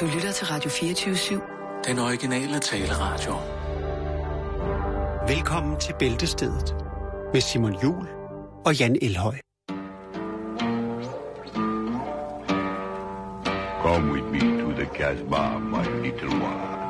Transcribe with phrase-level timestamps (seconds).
[0.00, 1.88] Du lytter til Radio 24-7.
[1.88, 3.34] Den originale taleradio.
[5.28, 6.76] Velkommen til Bæltestedet
[7.32, 8.08] med Simon Jul
[8.64, 9.34] og Jan Elhøj.
[13.82, 16.85] Come with me to the Casbah, my little one.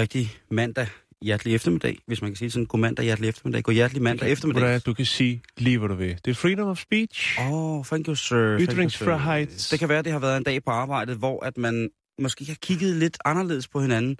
[0.00, 0.86] Rigtig mandag,
[1.22, 2.66] hjertelig eftermiddag, hvis man kan sige sådan.
[2.66, 3.62] God mandag, hjertelig eftermiddag.
[3.62, 4.62] God hjertelig mandag eftermiddag.
[4.62, 6.18] Hvordan du kan sige lige, hvad du vil.
[6.24, 7.38] Det er freedom of speech.
[7.40, 8.58] Åh, oh, thank you, sir.
[8.60, 9.70] Ytringsfrihed.
[9.70, 12.56] Det kan være, det har været en dag på arbejdet, hvor at man måske har
[12.62, 14.18] kigget lidt anderledes på hinanden.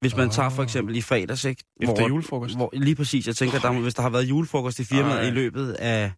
[0.00, 0.32] Hvis man oh.
[0.32, 1.64] tager for eksempel i fredags, ikke?
[1.80, 2.56] Efter hvor, julefrokost.
[2.56, 3.26] Hvor, lige præcis.
[3.26, 5.28] Jeg tænker, der, hvis der har været julefrokost i firmaet Ej.
[5.28, 6.12] i løbet af,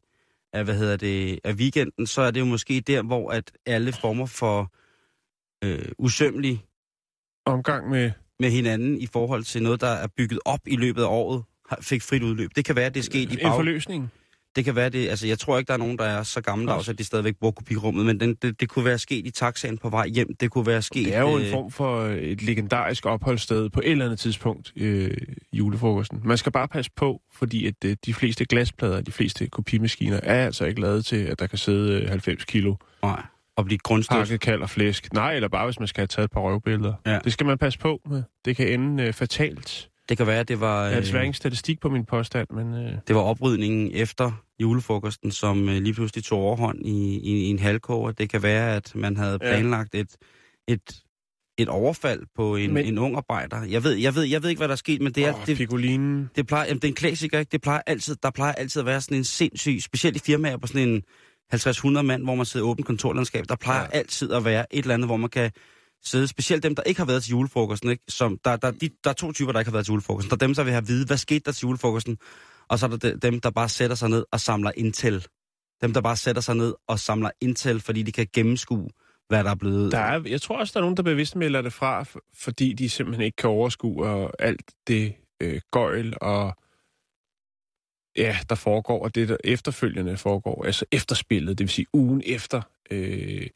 [0.52, 3.92] af, hvad hedder det, af weekenden, så er det jo måske der, hvor at alle
[3.92, 4.72] former for
[5.64, 6.64] øh, usømmelig
[7.46, 11.08] Omgang med med hinanden i forhold til noget, der er bygget op i løbet af
[11.08, 11.42] året,
[11.80, 12.50] fik frit udløb.
[12.56, 13.52] Det kan være, det er sket i en bag...
[13.54, 14.10] forløsning.
[14.56, 15.08] Det kan være, det...
[15.08, 17.52] Altså, jeg tror ikke, der er nogen, der er så gammeldags, at de stadigvæk bruger
[17.52, 20.34] kopirummet, men den, det, det kunne være sket i taxaen på vej hjem.
[20.40, 21.06] Det kunne være sket...
[21.06, 24.72] Det er jo en øh, form for et legendarisk opholdssted på et eller andet tidspunkt
[24.76, 25.16] øh,
[25.52, 26.20] i julefrokosten.
[26.24, 30.46] Man skal bare passe på, fordi at øh, de fleste glasplader, de fleste kopimaskiner, er
[30.46, 33.22] altså ikke lavet til, at der kan sidde øh, 90 kilo Nej,
[33.60, 34.18] og blive grundstødt.
[34.18, 35.12] pakket kald og flæsk.
[35.12, 36.94] Nej, eller bare hvis man skal have taget et par røvbilleder.
[37.06, 37.18] Ja.
[37.24, 38.22] Det skal man passe på med.
[38.44, 39.86] Det kan ende øh, fatalt.
[40.08, 40.82] Det kan være, det var...
[40.82, 42.74] Jeg har Øh, desværre ingen statistik på min påstand, men...
[42.74, 47.46] Øh, det var oprydningen efter julefrokosten, som øh, lige pludselig tog overhånd i, i, i
[47.46, 48.12] en halvkoger.
[48.12, 49.38] Det kan være, at man havde Ja.
[49.38, 50.16] planlagt et,
[50.68, 51.00] et,
[51.58, 53.62] et overfald på en, Men- en ung arbejder.
[53.64, 55.34] Jeg ved, jeg, ved, jeg ved ikke, hvad der er sket, men det er...
[55.34, 56.30] åh, det, Pigolinen.
[56.36, 57.50] det plejer, jamen, det er en klassiker, ikke?
[57.52, 60.66] Det plejer altid, der plejer altid at være sådan en sindssyg, specielt i firmaer på
[60.66, 61.02] sådan en
[61.54, 63.98] 50-100 mand, hvor man sidder i åbent kontorlandskab, der plejer ja.
[63.98, 65.50] Altid at være et eller andet, hvor man kan
[66.04, 68.04] sidde, specielt dem, der ikke har været til julefrokosten, ikke?
[68.08, 70.30] Som, der, der, de, der er to typer, der ikke har været til julefrokosten.
[70.30, 72.18] Der er dem, der vil have at vide, hvad skete der til julefrokosten,
[72.68, 75.26] og så er der de- dem, der bare sætter sig ned og samler intel.
[75.82, 78.88] Dem, der bare sætter sig ned og samler intel, fordi de kan gennemskue,
[79.28, 79.92] hvad der er blevet...
[79.92, 82.04] Der er, jeg tror også, der er nogen, der bevidst melder det fra,
[82.38, 86.56] fordi de simpelthen ikke kan overskue og alt det øh, gøjl og
[88.16, 92.62] ja, der foregår, og det der efterfølgende foregår, altså efterspillet, det vil sige ugen efter.
[92.90, 93.46] Øh,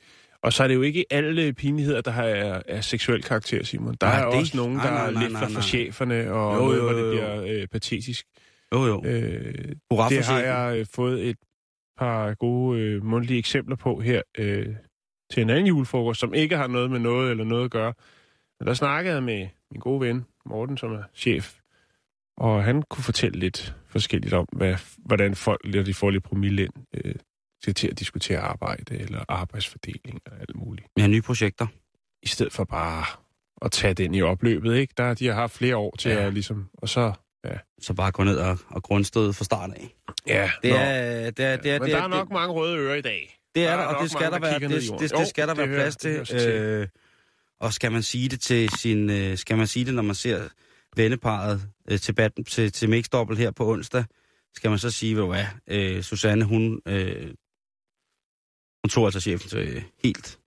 [0.42, 3.94] og så er det jo ikke alle pinligheder, der har er, er seksuel karakter, Simon.
[4.00, 5.54] Der Nej, er det- også nogen, nej, der nej, er nej, lidt nej, for, nej.
[5.54, 7.10] for cheferne, og Jo, jo, hvor det jo, jo.
[7.12, 8.26] bliver øh, patetisk.
[8.74, 9.02] Jo, jo.
[9.06, 9.54] Øh,
[9.90, 11.36] Hurra det har jeg øh, fået et
[11.98, 14.66] par gode øh, mundtlige eksempler på her øh,
[15.32, 17.94] til en anden julefrokost, som ikke har noget med noget eller noget at gøre.
[18.60, 21.54] Men der snakkede jeg med min gode ven, Morten, som er chef,
[22.36, 26.62] og han kunne fortælle lidt forskelligt om, hvad, hvordan folk, når de får lidt promille
[26.64, 27.14] ind, øh,
[27.62, 30.86] skal til at diskutere arbejde eller arbejdsfordeling og alt muligt.
[30.98, 31.66] Har nye projekter.
[32.22, 33.04] I stedet for bare
[33.62, 34.94] at tage den i opløbet, ikke?
[34.96, 36.20] Der, de har haft flere år til Ja.
[36.20, 36.26] ja.
[36.26, 37.12] at ligesom, og så...
[37.80, 39.94] Så bare gå ned og, og grundstøde fra start af.
[40.26, 42.78] Ja, Det er, det er, det er, Men det der er, er nok mange røde
[42.78, 43.38] ører i dag.
[43.54, 45.18] Det er Der der, er og det skal mange, der være, det, det, det, Jo,
[45.18, 46.50] det skal der det være hører- plads det til.
[46.50, 46.88] Øh,
[47.60, 50.42] og skal man sige det til sin, øh, skal man sige det, når man ser
[50.96, 54.04] venneparet øh, til, bad, til, til mixdobbel her på onsdag,
[54.54, 57.26] skal man så sige, ved du hvad, øh, Susanne, hun, øh,
[58.84, 60.38] hun tog altså chefen til, helt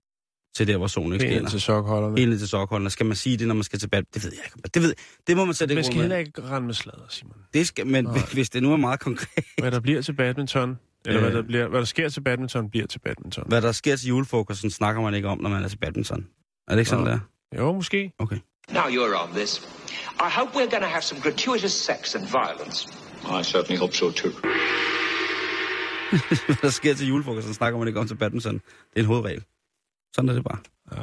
[0.56, 1.50] til der, hvor solen ikke Helt skinner.
[1.50, 2.18] til sokholderne.
[2.18, 2.90] Helt til sokholdene.
[2.90, 4.02] Skal man sige det, når man skal til bad?
[4.14, 4.68] Det ved jeg ikke.
[4.74, 4.94] Det, ved,
[5.26, 7.36] det må man sætte Man skal heller ikke rende med sladder, Simon.
[7.54, 8.18] Det skal, men Nej.
[8.34, 11.36] hvis det nu er meget konkret, Hvad der bliver til badminton, eller hvad, Øh.
[11.36, 13.44] der bliver, hvad der sker til badminton, bliver til badminton.
[13.48, 16.26] hvad der sker til julefrokosten, snakker man ikke om, når man er til badminton.
[16.68, 17.18] Er det ikke sådan, der?
[17.56, 18.12] Jo, måske.
[18.18, 18.38] Okay.
[18.70, 19.60] Now you're on this.
[20.20, 22.86] I hope we're going to have some gratuitous sex and violence.
[23.38, 24.32] I certainly hope so too.
[26.46, 28.54] hvad der sker til julefrokosten, snakker man ikke om til badminton.
[28.54, 28.62] Det
[28.96, 29.44] er en hovedregel.
[30.14, 30.58] Sådan er det bare.
[30.96, 31.02] Ja.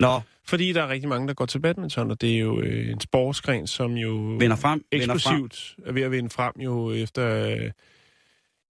[0.00, 2.90] Nå, Fordi der er rigtig mange, der går til badminton, og det er jo øh,
[2.90, 4.84] en sportsgren, som jo vinder frem.
[4.92, 5.16] Vinder frem.
[5.16, 7.46] eksplosivt er ved at vinde frem jo efter...
[7.46, 7.70] Øh,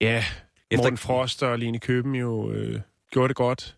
[0.01, 0.23] ja,
[0.71, 0.83] Efter-.
[0.83, 2.81] Morten Frost og Line Køben jo øh,
[3.11, 3.77] gjorde det godt.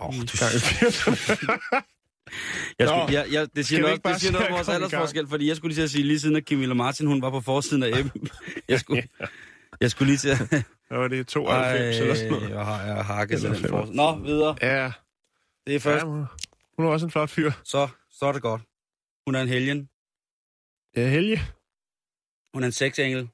[0.00, 0.26] Åh, i du,
[2.26, 2.86] gang i 80'erne.
[2.86, 2.92] jeg Nå.
[3.06, 5.70] skulle, jeg, jeg, det siger noget, det siger noget om vores aldersforskel, fordi jeg skulle
[5.70, 8.08] lige til at sige, lige siden at Camilla Martin, hun var på forsiden af M.
[8.68, 9.08] Jeg skulle,
[9.80, 10.38] jeg skulle lige til at...
[10.88, 11.26] Hvad var det?
[11.26, 12.50] 92 eller sådan noget?
[12.50, 13.70] jeg har, jeg har hakket den 95.
[13.70, 13.96] forside.
[13.96, 14.56] Nå, videre.
[14.62, 14.92] Ja,
[15.66, 16.04] Det er først.
[16.04, 16.24] ja hun,
[16.76, 17.50] hun er også en flot fyr.
[17.64, 18.62] Så, så er det godt.
[19.26, 19.88] Hun er en helgen.
[20.96, 21.42] Ja, Helge.
[22.54, 23.28] Hun er en sexengel.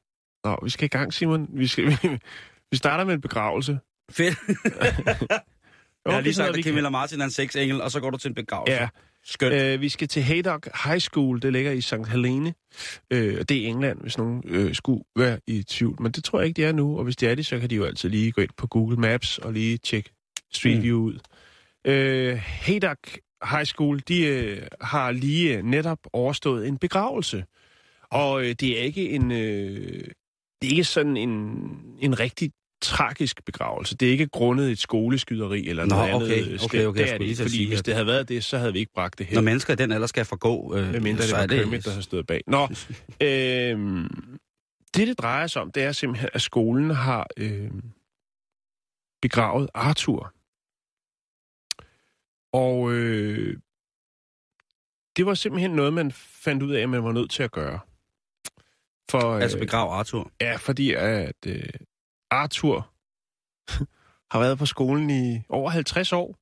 [0.45, 1.49] Nå, vi skal i gang, Simon.
[1.53, 1.97] Vi, skal, vi,
[2.71, 3.79] vi starter med en begravelse.
[4.11, 4.39] Fedt.
[6.05, 8.11] Jeg har det lige sagt, at kan- Camilla Martin er en sexengel, og så går
[8.11, 8.73] du til en begravelse.
[8.75, 8.89] Ja,
[9.25, 9.55] Skønt.
[9.55, 11.43] Øh, vi skal til Haydock High School.
[11.43, 11.95] Det ligger i St.
[12.11, 12.55] Helene.
[13.11, 16.03] Øh, og det er England, hvis nogen øh, skulle være i tvivl.
[16.03, 16.99] Men det tror jeg ikke, de er nu.
[16.99, 18.97] Og hvis de er det, så kan de jo altid lige gå ind på Google
[18.97, 20.11] Maps og lige tjekke
[20.53, 20.83] Street Mm.
[20.83, 21.19] View ud.
[21.87, 23.19] Øh, Haydock
[23.51, 27.45] High School, de øh, har lige øh, netop overstået en begravelse.
[28.11, 29.33] Og øh, det er ikke en...
[29.33, 30.05] Øh,
[30.63, 31.31] det er ikke sådan en,
[31.99, 32.51] en rigtig
[32.83, 33.97] tragisk begravelse.
[33.97, 36.65] Det er ikke grundet et skoleskyderi eller Nå, noget okay, andet.
[36.65, 38.73] okay, okay, det er det ikke, fordi sige, hvis det havde været det, så havde
[38.73, 39.35] vi ikke bragt det her.
[39.35, 41.61] Når mennesker i den alder skal forgå, øh, Med mindre det så var er det...
[41.61, 42.41] Kermit, der har stået bag.
[42.47, 42.63] Nå,
[43.21, 44.09] øh,
[44.97, 47.71] det det drejer sig om, det er simpelthen, at skolen har øh,
[49.23, 50.35] begravet Arthur.
[52.53, 53.57] Og øh,
[55.17, 57.79] det var simpelthen noget, man fandt ud af, at man var nødt til at gøre.
[59.11, 60.33] For, Altså øh, begrav Arthur.
[60.41, 61.65] Ja, fordi at øh,
[62.33, 62.91] Arthur
[64.33, 66.39] har været på skolen i over 50 år.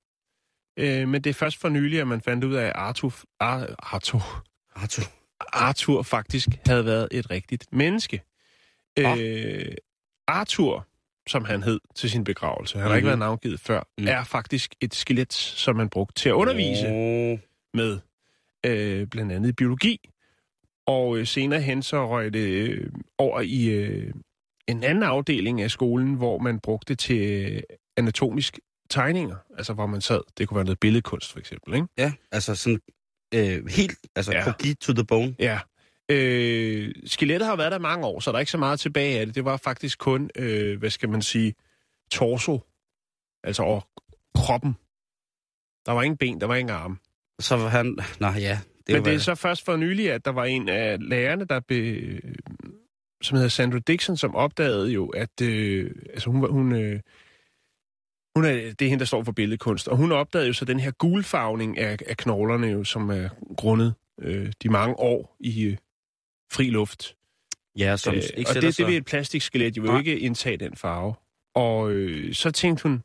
[0.76, 3.66] Øh, men det er først for nylig, at man fandt ud af, at Arthur, Ar,
[3.78, 4.44] Arthur,
[4.74, 5.04] Arthur.
[5.52, 8.22] Arthur faktisk havde været et rigtigt menneske.
[8.98, 9.16] Nå.
[9.16, 9.74] Øh,
[10.28, 10.86] Arthur,
[11.28, 13.08] som han hed til sin begravelse, han har ikke Mhm.
[13.08, 14.06] været navngivet før, Mm.
[14.08, 17.38] er faktisk et skelet, som man brugte til at undervise Oh.
[17.74, 17.98] med,
[18.66, 20.10] øh, blandt andet i biologi.
[20.86, 24.14] Og øh, senere hen så røg det øh, over i øh,
[24.70, 27.62] en anden afdeling af skolen, hvor man brugte til
[27.96, 28.58] anatomisk
[28.90, 29.36] tegninger.
[29.58, 31.86] Altså hvor man sad, det kunne være noget billedkunst for eksempel, ikke?
[31.98, 32.80] Ja, altså sådan
[33.34, 34.72] øh, helt, altså Ja.
[34.80, 35.34] to the bone.
[35.38, 35.60] Ja.
[36.10, 39.26] Øh, skelettet har været der mange år, så der er ikke så meget tilbage af
[39.26, 39.34] det.
[39.34, 41.54] Det var faktisk kun, øh, hvad skal man sige,
[42.10, 42.60] torso.
[43.44, 43.80] Altså over
[44.34, 44.72] kroppen.
[45.86, 46.96] Der var ingen ben, der var ingen arme.
[47.40, 47.98] Så var han...
[48.20, 50.96] Nå ja, det Men det er så først for nylig, at der var en af
[51.08, 51.74] lærerne, der be,
[53.22, 57.00] som hedder Sandra Dixon, som opdagede jo, at øh, altså hun, hun, øh,
[58.34, 60.80] hun er, det er hende, der står for billedkunst, og hun opdagede jo så den
[60.80, 65.76] her gulfarvning af, af knoglerne, jo, som er grundet øh, de mange år i øh,
[66.52, 67.16] fri luft.
[67.78, 68.86] Ja, som Øh, ikke og det, det sig...
[68.86, 69.98] vil et plastikskelet jo Nej.
[69.98, 71.14] ikke indtage den farve.
[71.54, 73.02] Og øh, så tænkte hun,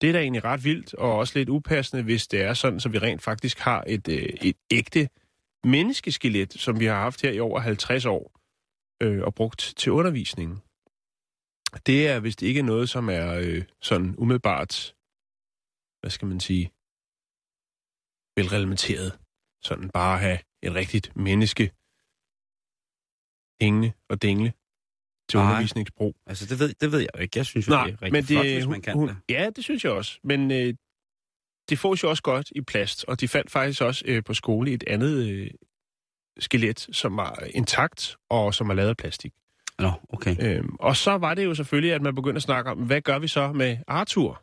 [0.00, 2.88] det er da egentlig ret vildt, og også lidt upassende, hvis det er sådan, så
[2.88, 5.08] vi rent faktisk har et, øh, et ægte
[5.64, 8.35] menneskeskelet, som vi har haft her i over 50 år,
[9.02, 10.58] øh, og brugt til undervisningen.
[11.86, 14.94] Det er vist ikke noget, som er øh, sådan umiddelbart,
[16.00, 16.64] hvad skal man sige,
[18.36, 19.18] velrelementeret.
[19.62, 21.72] Sådan bare at have et rigtigt menneske
[23.60, 24.52] hængende og dingle
[25.28, 25.46] til Nej.
[25.46, 26.16] undervisningsbrug.
[26.26, 27.38] Altså, det ved, det ved jeg jo ikke.
[27.38, 29.16] Jeg synes jo, Nej, det er rigtig men det, flot, hvis man kan hun, det.
[29.28, 30.18] Ja, det synes jeg også.
[30.24, 30.74] Men øh,
[31.68, 34.72] det fås jo også godt i plast, og de fandt faktisk også øh, på skole
[34.72, 35.50] et andet øh,
[36.38, 39.32] skelet, som var intakt og som var lavet af plastik.
[39.78, 40.36] Nå, okay.
[40.40, 43.18] Øhm, og så var det jo selvfølgelig, at man begyndte at snakke om, hvad gør
[43.18, 44.42] vi så med Arthur?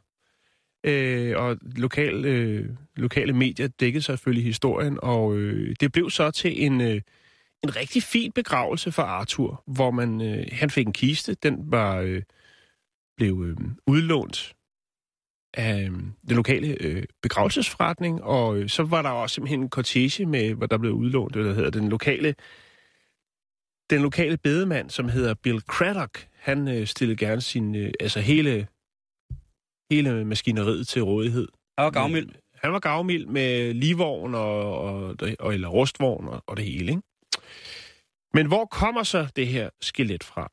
[0.83, 6.65] Øh, og lokal, øh, lokale medier dækkede selvfølgelig historien, og øh, det blev så til
[6.65, 7.01] en, øh,
[7.63, 11.97] en rigtig fin begravelse for Arthur, hvor man øh, han fik en kiste, den var
[11.97, 12.21] øh,
[13.17, 13.57] blev øh,
[13.87, 14.53] udlånt
[15.53, 15.91] af øh,
[16.27, 20.65] den lokale øh, begravelsesforretning, og øh, så var der også simpelthen en cortege med, hvor
[20.65, 22.35] der blev udlånt, hvad der hedder, den lokale
[23.89, 28.67] den lokale bedemand, som hedder Bill Craddock, han øh, stillede gerne sin, øh, altså hele,
[29.91, 31.47] hele maskineriet til rådighed.
[31.77, 32.29] Og gavmild.
[32.55, 37.01] Han var gavmild med livvogn og, og, og eller rustvogn og, og det hele, ikke?
[38.33, 40.51] Men hvor kommer så det her skelet fra?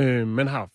[0.00, 0.70] Øh, man har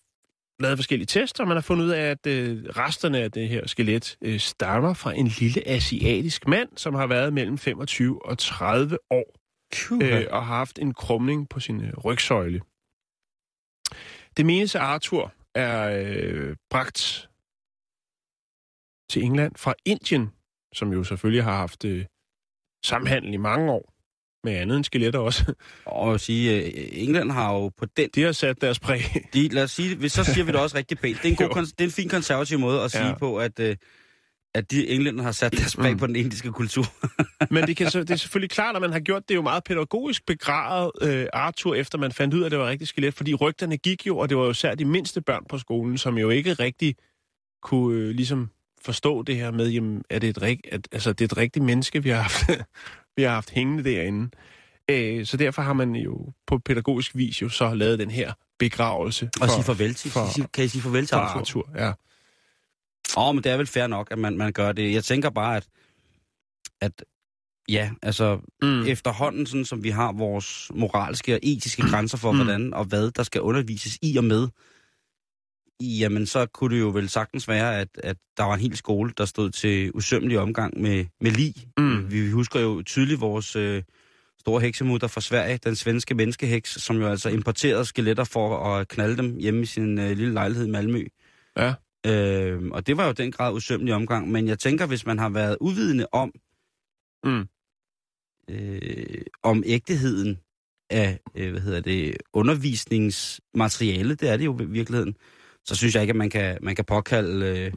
[0.59, 3.67] lavet forskellige tester, og man har fundet ud af, at øh, resterne af det her
[3.67, 8.97] skelet øh, stammer fra en lille asiatisk mand, som har været mellem 25 og 30
[9.11, 9.35] år
[9.91, 12.61] øh, og har haft en krumning på sin øh, rygsøjle.
[14.37, 17.29] Det menes, at Arthur er øh, bragt
[19.09, 20.31] til England fra Indien,
[20.73, 22.05] som jo selvfølgelig har haft øh,
[22.85, 23.94] samhandel i mange år
[24.45, 25.53] med andet end skeletter også.
[25.85, 28.09] Og at sige, øh, England har jo på den...
[28.15, 29.01] De har sat deres præg.
[29.33, 31.17] De, lad os sige, så siger vi det også rigtig pænt.
[31.23, 33.13] Det er en, god, det er en fin konservativ måde at sige Ja.
[33.17, 33.75] på, at, øh,
[34.55, 35.99] at de englænder har sat deres præg Mm.
[35.99, 36.85] på den indiske kultur.
[37.53, 39.63] Men det, kan så, det er selvfølgelig klart, at man har gjort det jo meget
[39.63, 43.13] pædagogisk begravet øh, Arthur, efter man fandt ud af, at det var rigtig skelet.
[43.13, 46.17] Fordi rygterne gik jo, og det var jo især de mindste børn på skolen, som
[46.17, 46.95] jo ikke rigtig
[47.63, 48.49] kunne øh, ligesom
[48.85, 51.65] forstå det her med, jamen, er det et, rig, at, altså, det er et rigtigt
[51.65, 52.49] menneske, vi har haft,
[53.15, 54.29] vi har haft hængende derinde.
[54.89, 59.29] Øh, så derfor har man jo på pædagogisk vis jo så lavet den her begravelse
[59.41, 60.11] Og sige farvel til.
[60.11, 61.39] for- For, kan I sige farvel til for Arthur?
[61.39, 61.69] Arthur.
[61.75, 61.91] Ja.
[63.17, 64.93] Åh, oh, men det er vel fair nok, at man, man gør det.
[64.93, 65.67] Jeg tænker bare, at,
[66.81, 67.05] at
[67.69, 68.85] ja, altså Mm.
[68.87, 72.37] efterhånden, sådan som vi har vores moralske og etiske grænser for, Mm.
[72.37, 74.47] hvordan og hvad der skal undervises i og med
[75.81, 79.13] Jamen, så kunne det jo vel sagtens være, at, at der var en hel skole,
[79.17, 81.53] der stod til usømmelig omgang med, med lig.
[81.77, 82.11] Mm.
[82.11, 83.83] Vi husker jo tydeligt vores øh,
[84.39, 89.17] store heksemutter fra Sverige, den svenske menneskeheks, som jo altså importerede skeletter for at knalde
[89.17, 91.05] dem hjemme i sin øh, lille lejlighed i Malmø.
[91.57, 91.73] Ja.
[92.05, 94.31] Øh, og det var jo den grad usømmelig omgang.
[94.31, 96.31] Men jeg tænker, hvis man har været uvidende om,
[97.23, 97.47] Mm.
[98.49, 100.39] øh, om ægteheden
[100.89, 105.15] af, øh, hvad hedder det, undervisningsmateriale, det er det jo i virkeligheden,
[105.65, 107.71] så synes jeg ikke, at man kan, man kan påkalde, øh,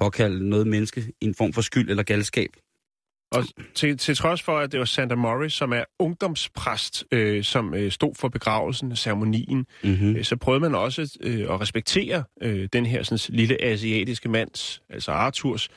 [0.00, 2.50] påkalde noget menneske i en form for skyld eller galskab.
[3.32, 7.74] Og til, til trods for, at det var Santa Morris, som er ungdomspræst, øh, som
[7.74, 10.16] øh, stod for begravelsen, ceremonien, Mm-hmm.
[10.16, 14.82] øh, så prøvede man også øh, at respektere øh, den her sådan, lille asiatiske mands,
[14.90, 15.68] altså Arthurs,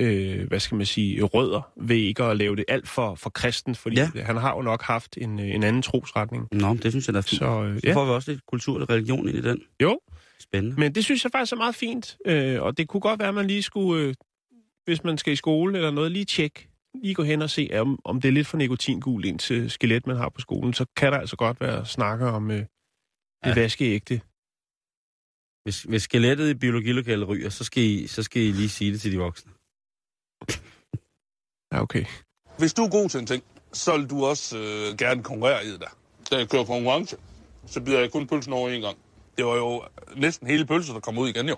[0.00, 3.74] øh, hvad skal man sige, rødder, ved ikke at lave det alt for, for kristen,
[3.74, 4.10] fordi Ja.
[4.14, 4.22] ja.
[4.22, 6.48] han har jo nok haft en, øh, en anden trosretning.
[6.52, 7.38] Nå, det synes jeg da er fint.
[7.38, 9.60] Så, øh, så ja, får vi også lidt kultur og religion ind i den.
[9.82, 10.00] jo,
[10.40, 10.80] Spændende.
[10.80, 13.34] men det synes jeg faktisk er meget fint, øh, og det kunne godt være, at
[13.34, 14.14] man lige skulle, øh,
[14.84, 16.68] hvis man skal i skole eller noget, lige tjekke,
[17.02, 20.06] lige gå hen og se, om, om det er lidt for nikotingul ind til skelet,
[20.06, 22.66] man har på skolen, så kan der altså godt være snakker om øh, det
[23.46, 23.54] Ja.
[23.54, 24.20] vaskeægte.
[25.64, 29.00] Hvis, hvis skelettet i biologilokalet ryger, så skal, I, så skal I lige sige det
[29.00, 29.52] til de voksne.
[31.72, 32.04] Ja, okay.
[32.58, 33.42] Hvis du er god til en ting,
[33.72, 35.98] så vil du også øh, gerne konkurrere i det der.
[36.30, 37.16] Da jeg kører konkurrence,
[37.66, 38.98] så bider jeg kun pølsen over en gang.
[39.38, 39.82] Det var jo
[40.16, 41.56] næsten hele pølsen, der kom ud igen jo.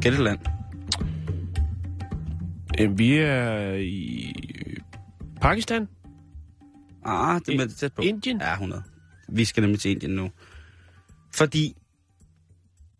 [0.00, 0.38] Gætteland.
[2.80, 4.34] Øh, vi er i
[5.40, 5.88] Pakistan,
[7.04, 8.02] Ah, det er tæt på.
[8.02, 8.40] Indien.
[8.40, 8.82] Ja, 100.
[9.28, 10.30] Vi skal nemlig til Indien nu.
[11.34, 11.76] Fordi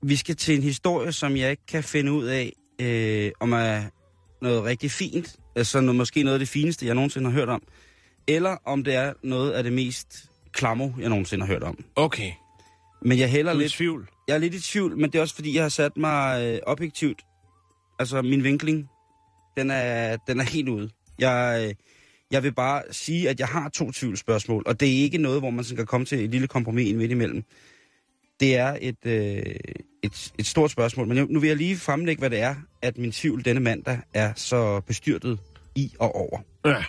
[0.03, 3.83] vi skal til en historie, som jeg ikke kan finde ud af, øh, om er
[4.43, 7.63] noget rigtig fint, altså noget, måske noget af det fineste, jeg nogensinde har hørt om,
[8.29, 11.85] eller om det er noget af det mest klammo, jeg nogensinde har hørt om.
[11.97, 12.33] Okay.
[13.03, 14.09] Men jeg hælder Du er i lidt, tvivl.
[14.29, 16.61] jeg er lidt i tvivl, men det er også fordi, jeg har sat mig øh,
[16.67, 17.23] objektivt,
[17.99, 18.89] altså min vinkling,
[19.57, 20.91] den er, den er helt ude.
[21.19, 21.75] Jeg, øh,
[22.31, 25.51] jeg vil bare sige, at jeg har to tvivlsspørgsmål, og det er ikke noget, hvor
[25.51, 27.45] man sådan kan komme til et lille kompromis midt imellem.
[28.41, 29.43] Det er et, øh,
[30.03, 33.13] et, et stort spørgsmål, men nu vil jeg lige fremlægge, hvad det er, at min
[33.13, 35.39] tvivl denne mandag er så bestyrtet
[35.75, 36.39] i og over.
[36.65, 36.85] Ja.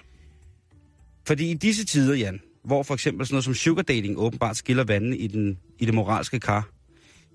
[1.28, 4.84] Fordi i disse tider, Jan, hvor for eksempel sådan noget som sugar dating åbenbart skiller
[4.84, 6.70] vandene i, den, i det moralske kar,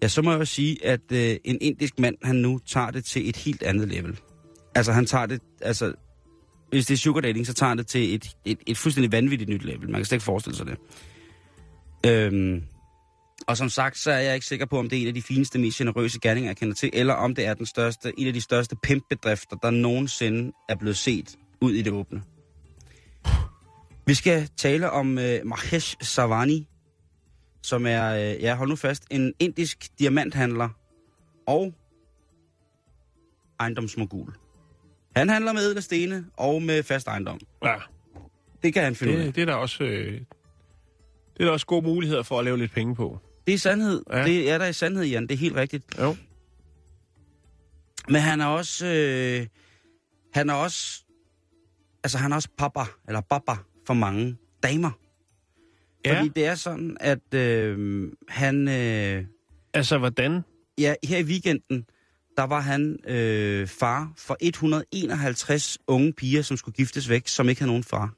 [0.03, 3.05] ja, så må jeg jo sige, at øh, en indisk mand, han nu tager det
[3.05, 4.19] til et helt andet level.
[4.75, 5.93] Altså, han tager det, altså,
[6.71, 9.51] hvis det er sugar dating, så tager han det til et, et, et fuldstændig vanvittigt
[9.51, 9.91] nyt level.
[9.91, 10.77] Man kan slet ikke forestille sig det.
[12.07, 12.63] Øhm,
[13.47, 15.23] og som sagt, så er jeg ikke sikker på, om det er en af de
[15.23, 18.33] fineste, mest generøse gerninger, jeg kender til, eller om det er den største, en af
[18.33, 22.23] de største pimpbedrifter, der nogensinde er blevet set ud i det åbne.
[24.07, 26.69] Vi skal tale om uh, Mahesh Savani,
[27.63, 30.69] som er, uh, ja, hold nu fast, en indisk diamanthandler
[31.47, 31.75] og
[33.61, 34.33] ejendomsmogul.
[35.17, 37.41] Han handler med ædle stene og med fast ejendom.
[37.65, 37.75] ja.
[38.63, 39.25] Det kan han finde ud af.
[39.25, 39.85] Det, det er der også...
[39.85, 43.19] Øh, det er der også gode muligheder for at lave lidt penge på.
[43.51, 44.03] Det er sandhed.
[44.13, 44.25] Ja.
[44.25, 45.23] Det er der i sandhed, Jan.
[45.23, 45.85] Det er helt rigtigt.
[45.99, 46.17] Jo.
[48.09, 48.87] Men han er også...
[48.87, 49.47] Øh,
[50.33, 51.05] han er også...
[52.05, 53.53] Altså, han er også papa, eller baba
[53.87, 54.91] for mange damer.
[56.05, 56.19] Ja.
[56.19, 58.69] Fordi det er sådan, at øh, han...
[58.69, 59.25] Øh,
[59.75, 60.41] Altså, hvordan?
[60.79, 61.87] ja, her i weekenden,
[62.37, 67.61] der var han øh, far for 151 unge piger, som skulle giftes væk, som ikke
[67.61, 68.15] havde nogen far.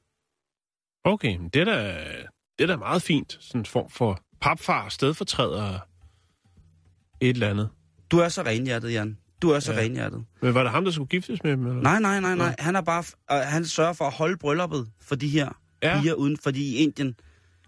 [1.05, 2.05] Okay, det er da,
[2.59, 3.39] det er da meget fint.
[3.41, 5.79] Sådan en form for papfar, stedfortræder,
[7.21, 7.69] et eller andet.
[8.11, 9.19] Du er så renhjertet, Jan.
[9.43, 9.79] Du er så ja.
[9.79, 10.25] Renhjertet.
[10.43, 11.67] Men var det ham, der skulle giftes med dem?
[11.67, 11.83] Eller?
[11.83, 12.55] Nej, nej, nej, nej.
[12.59, 15.49] Han er bare, øh, han sørger for at holde brylluppet for de her
[15.83, 16.01] Ja.
[16.01, 17.15] piger uden, fordi i Indien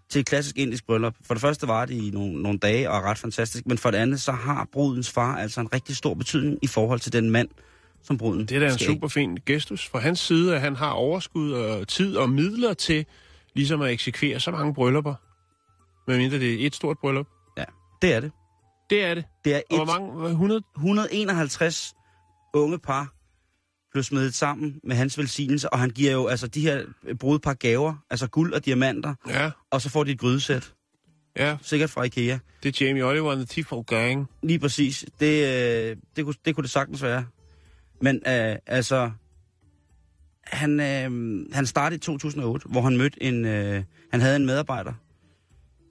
[0.09, 1.15] til et klassisk indisk bryllup.
[1.25, 3.97] For det første var det i nogle, nogle dage og ret fantastisk, men for det
[3.97, 7.49] andet så har brudens far altså en rigtig stor betydning i forhold til den mand,
[8.03, 10.89] som bruden Det er da en super fin gestus fra hans side, at han har
[10.89, 13.05] overskud og tid og midler til
[13.53, 15.13] ligesom at eksekvere så mange bryllupper.
[16.07, 17.27] Medmindre det er et stort bryllup.
[17.57, 17.63] Ja,
[18.01, 18.31] det er det.
[18.89, 19.25] Det er det.
[19.45, 20.11] Det er Og hvor et, mange?
[20.11, 20.61] Hvor 100?
[20.75, 21.93] 151
[22.53, 23.13] unge par
[23.91, 26.83] blev smedet sammen med hans velsignelse, og han giver jo altså de her
[27.19, 30.73] brudepar gaver, altså guld og diamanter, Ja, og så får de et grydesæt,
[31.37, 31.57] ja.
[31.61, 32.37] sikkert fra Ikea.
[32.63, 34.29] Det er Jamie Oliver and the Tifo Gang.
[34.43, 35.05] Lige præcis.
[35.19, 37.25] Det, øh, det, kunne, det kunne det sagtens være.
[38.01, 39.11] Men øh, altså,
[40.43, 44.93] han, øh, han startede i 2008, hvor han mødte en, øh, han havde en medarbejder,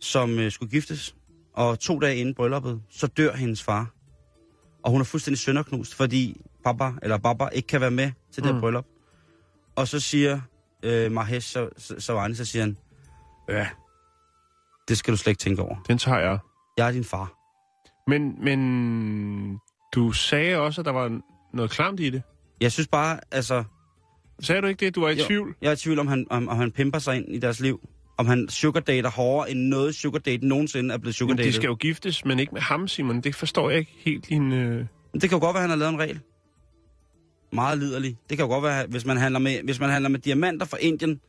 [0.04, 1.14] som øh, skulle giftes.
[1.54, 3.90] Og to dage inden brylluppet, så dør hendes far.
[4.82, 8.54] Og hun er fuldstændig sønderknust, fordi papa eller baba ikke kan være med til det
[8.54, 8.60] Mm.
[8.60, 8.86] bryllup.
[9.76, 10.40] Og så siger
[10.82, 11.56] øh, Mahesh
[11.98, 12.76] Savani, så siger han,
[13.48, 13.68] ja,
[14.88, 15.76] det skal du slet ikke tænke over.
[15.88, 16.38] Den tager jeg.
[16.78, 17.32] Jeg er din far.
[18.10, 19.60] Men, men
[19.94, 21.20] du sagde også, at der var
[21.54, 22.22] noget klamt i det.
[22.60, 23.64] Jeg synes bare, altså,
[24.40, 24.94] Sagde du ikke det?
[24.94, 25.24] Du var i Jo.
[25.26, 25.54] tvivl?
[25.62, 27.88] jeg er i tvivl om, han, om, om han pimper sig ind i deres liv.
[28.16, 31.46] Om han sugardater hårdere end noget sugardate nogensinde er blevet Men sugardatet.
[31.52, 33.20] de skal jo giftes, men ikke med ham, Simon.
[33.20, 34.52] Det forstår jeg ikke helt din...
[34.52, 34.76] Øh...
[35.12, 36.20] Men Det kan jo godt være, at han har lavet en regel.
[37.52, 38.16] Meget liderlig.
[38.30, 40.76] Det kan jo godt være, hvis man handler med, hvis man handler med diamanter fra
[40.80, 41.20] Indien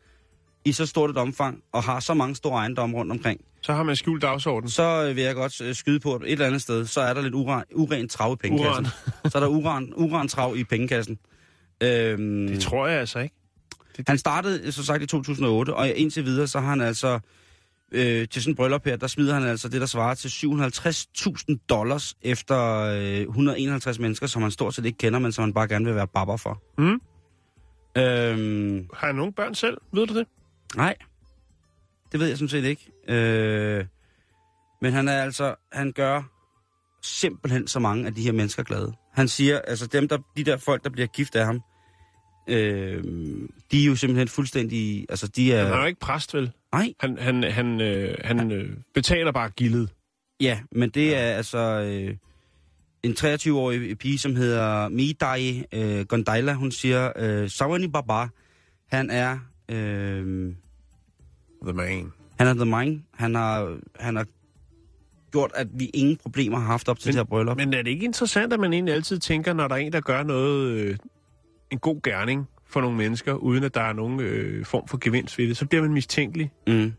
[0.65, 3.84] i så stort et omfang, og har så mange store ejendomme rundt omkring, Så har
[3.84, 4.70] man skjult dagsorden.
[4.70, 7.13] så øh, vil jeg godt øh, skyde på, at et eller andet sted, så er
[7.13, 8.86] der lidt uran, uren trav i pengekassen.
[9.32, 11.18] så er der uran, uran trav i pengekassen.
[11.84, 13.36] Øhm, Det tror jeg altså ikke.
[14.08, 17.20] Han startede, som sagt, i 2008, og indtil videre, så har han altså,
[17.92, 21.66] øh, til sådan en bryllup her, der smider han altså det, der svarer til 750.000
[21.70, 25.68] dollars efter øh, 151 mennesker, som han stort set ikke kender, men som han bare
[25.68, 26.62] gerne vil være babber for.
[26.78, 27.02] Mm.
[27.98, 29.78] Øhm, Har han nogle børn selv?
[29.94, 30.28] Ved du det?
[30.75, 30.96] nej,
[32.12, 32.92] det ved jeg sådan set ikke.
[33.08, 33.86] Øh,
[34.82, 36.24] men han er altså, han gør
[37.04, 38.94] simpelthen så mange af de her mennesker glade.
[39.14, 41.62] Han siger, altså dem der, de der folk, der bliver gift af ham,
[42.48, 43.04] øh,
[43.72, 45.64] de er jo simpelthen fuldstændig, altså de er...
[45.64, 46.52] Han er jo ikke præst, vel?
[46.74, 49.90] Nej, Han, han, han, øh, han øh, betaler bare gildet.
[50.42, 52.16] Ja, men det er altså øh,
[53.04, 56.54] en 23-årig pige, som hedder Midai øh, Gondaila.
[56.54, 58.28] Hun siger, øh, Sawani Baba,
[58.92, 59.38] han er,
[59.70, 60.52] øh,
[61.64, 62.12] The man.
[62.40, 63.02] han er the mind.
[63.14, 64.25] Han har, han har
[65.32, 67.58] gjort, at vi ingen problemer har haft op til Men- det her bryllup.
[67.58, 70.02] Men er det ikke interessant, at man egentlig altid tænker, når der er en, der
[70.02, 70.98] gør noget, øh,
[71.72, 75.38] en god gerning for nogle mennesker, uden at der er nogen øh, form for gevinst
[75.38, 76.51] ved det, så bliver man mistænkelig.
[76.67, 76.93] Mm.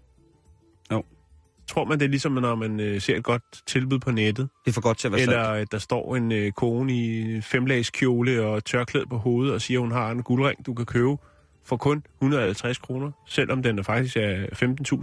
[1.68, 4.70] Tror man, det er ligesom, når man øh, ser et godt tilbud på nettet, Det
[4.70, 5.58] er for godt til at være eller sandt.
[5.60, 9.80] at der står en øh, kone i femlags kjole og tørklæde på hovedet og siger,
[9.80, 11.16] at hun har en guldring, du kan købe
[11.64, 14.46] for kun 150 kroner, selvom den er faktisk er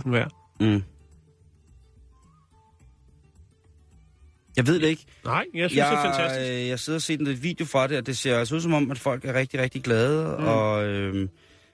[0.03, 0.31] 15.000 værd.
[0.59, 0.83] Mm.
[4.57, 5.05] Jeg ved det ikke.
[5.25, 6.51] Nej, jeg synes, jeg, det er fantastisk.
[6.51, 8.73] øh, Jeg sidder og set en video fra det, og det ser altså ud som
[8.73, 10.35] om, at folk er rigtig, rigtig glade.
[10.39, 10.45] Mm.
[10.47, 11.27] Og øh,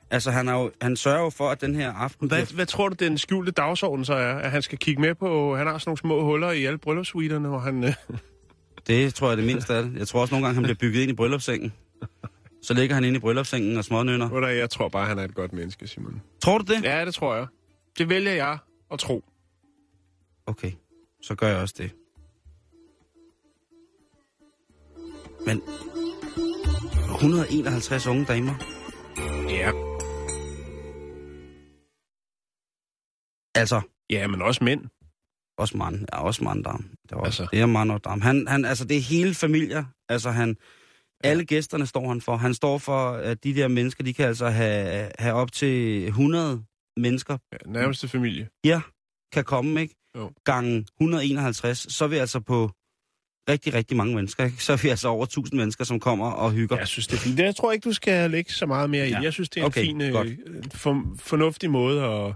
[0.10, 2.28] altså, han, har jo, han sørger jo for, at den her aften...
[2.28, 4.36] Hvad, bliver- hvad tror du, den skjulte dagsorden så er?
[4.36, 5.56] At han skal kigge med på...
[5.56, 7.84] Han har sådan nogle små huller i alle bryllupssuiterne, hvor han...
[7.84, 7.94] Øh,
[8.88, 9.94] Det tror jeg er det mindste af det.
[9.98, 11.74] Jeg tror også nogle gange, han bliver bygget ind i bryllupssengen.
[12.63, 14.48] Så ligger han inde i bryllupssengen og smånønner.
[14.48, 16.22] Jeg tror bare, han er et godt menneske, Simon.
[16.42, 16.84] Tror du det?
[16.84, 17.46] Ja, det tror jeg.
[17.98, 18.58] Det vælger jeg
[18.92, 19.24] at tro.
[20.48, 20.72] Okay,
[21.24, 21.92] så gør jeg også det.
[25.45, 25.62] Men
[27.21, 28.54] 151 unge damer.
[29.49, 29.71] Ja.
[33.56, 34.82] Altså, Ja, men også mænd.
[35.58, 36.06] også mand.
[36.13, 36.89] Ja, også mand dam.
[37.04, 37.47] Det også, Altså.
[37.52, 38.21] det er mand og dam.
[38.21, 39.86] Han, han, altså, det er hele familier.
[40.10, 40.56] Altså, han,
[41.23, 42.36] alle gæsterne står han for.
[42.38, 46.63] Han står for, at de der mennesker, de kan altså have, have op til 100
[46.97, 48.49] mennesker Ja, nærmeste familie.
[49.32, 49.95] kan komme, ikke?
[50.15, 50.32] Jo.
[50.45, 52.71] Gange 151, så er vi altså på
[53.50, 54.64] rigtig, rigtig mange mennesker, ikke?
[54.64, 56.78] Så er vi altså over 1000 mennesker, som kommer og hygger.
[56.78, 57.40] Jeg synes, det er fint.
[57.40, 59.12] Jeg tror ikke, du skal lægge så meget mere i.
[59.12, 59.20] Ja.
[59.22, 60.28] Jeg synes, det er Okay, en fin, godt.
[60.28, 62.34] øh, for, fornuftig måde at,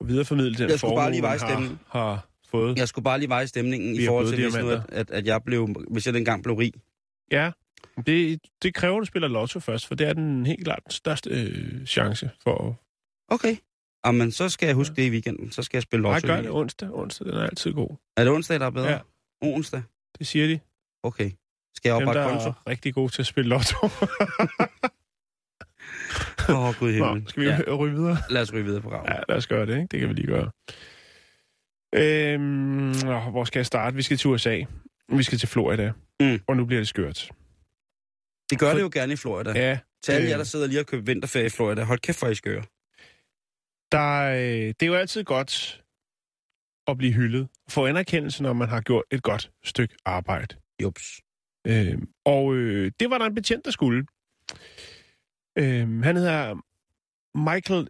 [0.00, 2.78] at videreformidle den Jeg skulle bare lige veje har, har fået.
[2.78, 5.42] Jeg skulle bare lige veje stemningen i forhold til, hvis, nu, at, at, at jeg
[5.44, 6.72] blev, hvis jeg dengang blev rig.
[7.32, 7.50] Ja,
[8.06, 10.90] det, det kræver, at du spiller lotto først, for det er den helt klart den
[10.90, 12.74] største øh, chance for at...
[13.34, 13.56] Okay.
[14.06, 15.52] Jamen, så skal jeg huske det i weekenden.
[15.52, 16.26] Så skal jeg spille lotto.
[16.26, 16.88] gør i- det onsdag.
[16.92, 17.96] Onsdag, den er altid god.
[18.16, 18.88] Er det onsdag, der er bedre?
[18.90, 18.98] Ja.
[19.42, 19.82] Onsdag?
[20.18, 20.60] Det siger de.
[21.02, 21.30] Okay.
[21.74, 22.48] Skal jeg Dem, oprette der konto?
[22.48, 23.76] er rigtig gode til at spille lotto.
[26.48, 27.60] Åh, oh, gud Nå, skal vi ja.
[27.76, 28.16] ryge videre?
[28.30, 29.06] Lad os ryge videre på raven.
[29.08, 29.86] Ja, lad os gøre det, ikke?
[29.90, 30.50] Det kan vi lige gøre.
[31.94, 33.96] Øhm, åh, hvor skal jeg starte?
[33.96, 34.62] Vi skal til USA.
[35.08, 35.92] Vi skal til Florida.
[36.20, 36.40] Mm.
[36.48, 37.30] Og nu bliver det skørt.
[38.50, 39.50] Det gør For- det jo gerne i Florida.
[39.50, 41.82] Ja, Til alle øh, jer, der sidder lige og køber vinterferie i Florida.
[41.82, 42.62] Hold kæft, for I skøre.
[43.92, 45.82] der, øh, det er jo altid godt
[46.90, 47.48] at blive hyldet.
[47.68, 50.56] Få anerkendelse, når man har gjort et godt stykke arbejde.
[50.82, 51.20] Jups.
[51.66, 54.06] Øh, og øh, det var der en betjent, der skulle.
[55.58, 56.56] Øh, han hedder
[57.38, 57.88] Michael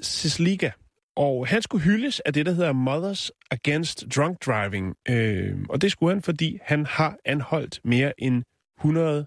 [0.00, 0.70] Sisliga,
[1.16, 4.94] og han skulle hyldes af det, der hedder Mothers Against Drunk Driving.
[5.08, 8.42] Øh, og det skulle han, fordi han har anholdt mere end
[8.78, 9.26] 100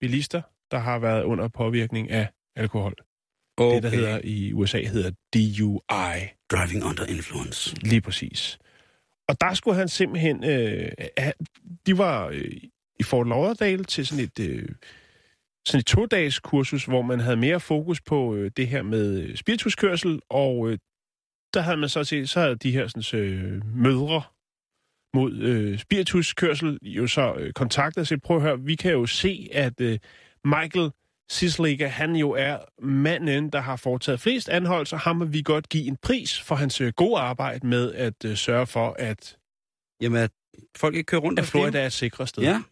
[0.00, 2.94] bilister, der har været under påvirkning af alkohol.
[3.60, 3.74] Okay.
[3.74, 6.16] Det, der hedder i USA, hedder DUI.
[6.50, 7.76] Driving under influence.
[7.82, 8.58] Lige præcis.
[9.28, 10.44] Og der skulle han simpelthen...
[10.44, 10.92] Øh,
[11.86, 12.52] de var øh,
[13.00, 14.68] i Fort Lauderdale til sådan et, øh,
[15.66, 19.36] sådan et to-dages kursus, hvor man havde mere fokus på øh, det her med øh,
[19.36, 20.78] spirituskørsel, og øh,
[21.54, 24.22] der havde man så set, så havde de her sådan, øh, mødre
[25.14, 29.48] mod øh, spirituskørsel jo så øh, kontaktet sagt, prøv at høre, vi kan jo se,
[29.52, 29.98] at øh,
[30.44, 30.90] Michael
[31.30, 34.96] Sisliga, han jo er manden, der har foretaget flest anholdelser.
[34.96, 38.36] Ham vil vi godt give en pris for hans øh, gode arbejde med at øh,
[38.36, 39.36] sørge for, at,
[40.00, 40.30] Jamen, at
[40.76, 41.80] folk ikke kører rundt og Florida.
[41.80, 42.42] Er et sikre sted.
[42.42, 42.62] Ja,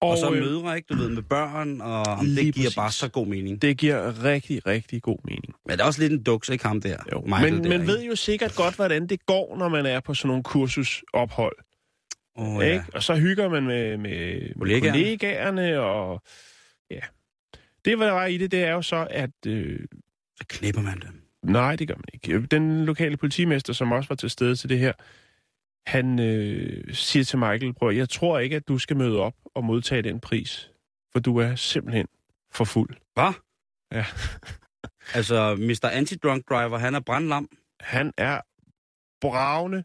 [0.00, 0.86] og, og så øh, mødre, ikke?
[0.86, 2.74] Du ved, med børn, og det giver præcis.
[2.74, 3.62] bare så god mening.
[3.62, 5.54] det giver rigtig, rigtig god mening.
[5.66, 6.96] Men det er også lidt en duks, ikke ham der?
[7.12, 7.20] Jo.
[7.20, 7.92] Michael Men der, man ikke?
[7.92, 11.56] ved jo sikkert godt, hvordan det går, når man er på sådan nogle kursusophold.
[12.34, 12.72] Oh, ja.
[12.72, 12.84] ikke?
[12.94, 14.98] Og så hygger man med, med, med Kollegaerne.
[14.98, 16.22] kollegaerne, og
[16.90, 17.00] ja.
[17.84, 19.30] Det, hvad der var i det, det er jo så, at...
[19.46, 19.78] Øh,
[20.36, 21.22] Så knipper man dem.
[21.42, 22.46] nej, det gør man ikke.
[22.46, 24.92] Den lokale politimester, som også var til stede til det her,
[25.86, 29.64] han øh, siger til Michael, prøv, jeg tror ikke, at du skal møde op og
[29.64, 30.70] modtage den pris,
[31.12, 32.06] for du er simpelthen
[32.52, 32.96] for fuld.
[33.14, 33.32] Hvad?
[33.92, 34.04] Ja.
[35.18, 35.88] altså, Mr.
[35.90, 37.48] Anti-Drunk Driver, han er brandlam,
[37.80, 38.40] Han er
[39.20, 39.84] bravende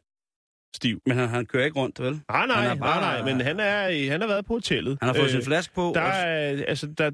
[0.75, 1.01] stiv.
[1.05, 2.21] men han, han kører ikke rundt, vel?
[2.29, 4.97] Nej, nej, Han er nej, bare- nej, men han, er, han har været på hotellet.
[5.01, 5.91] Han har fået øh, Øh, sin flaske på.
[5.95, 7.11] Der er, altså, der,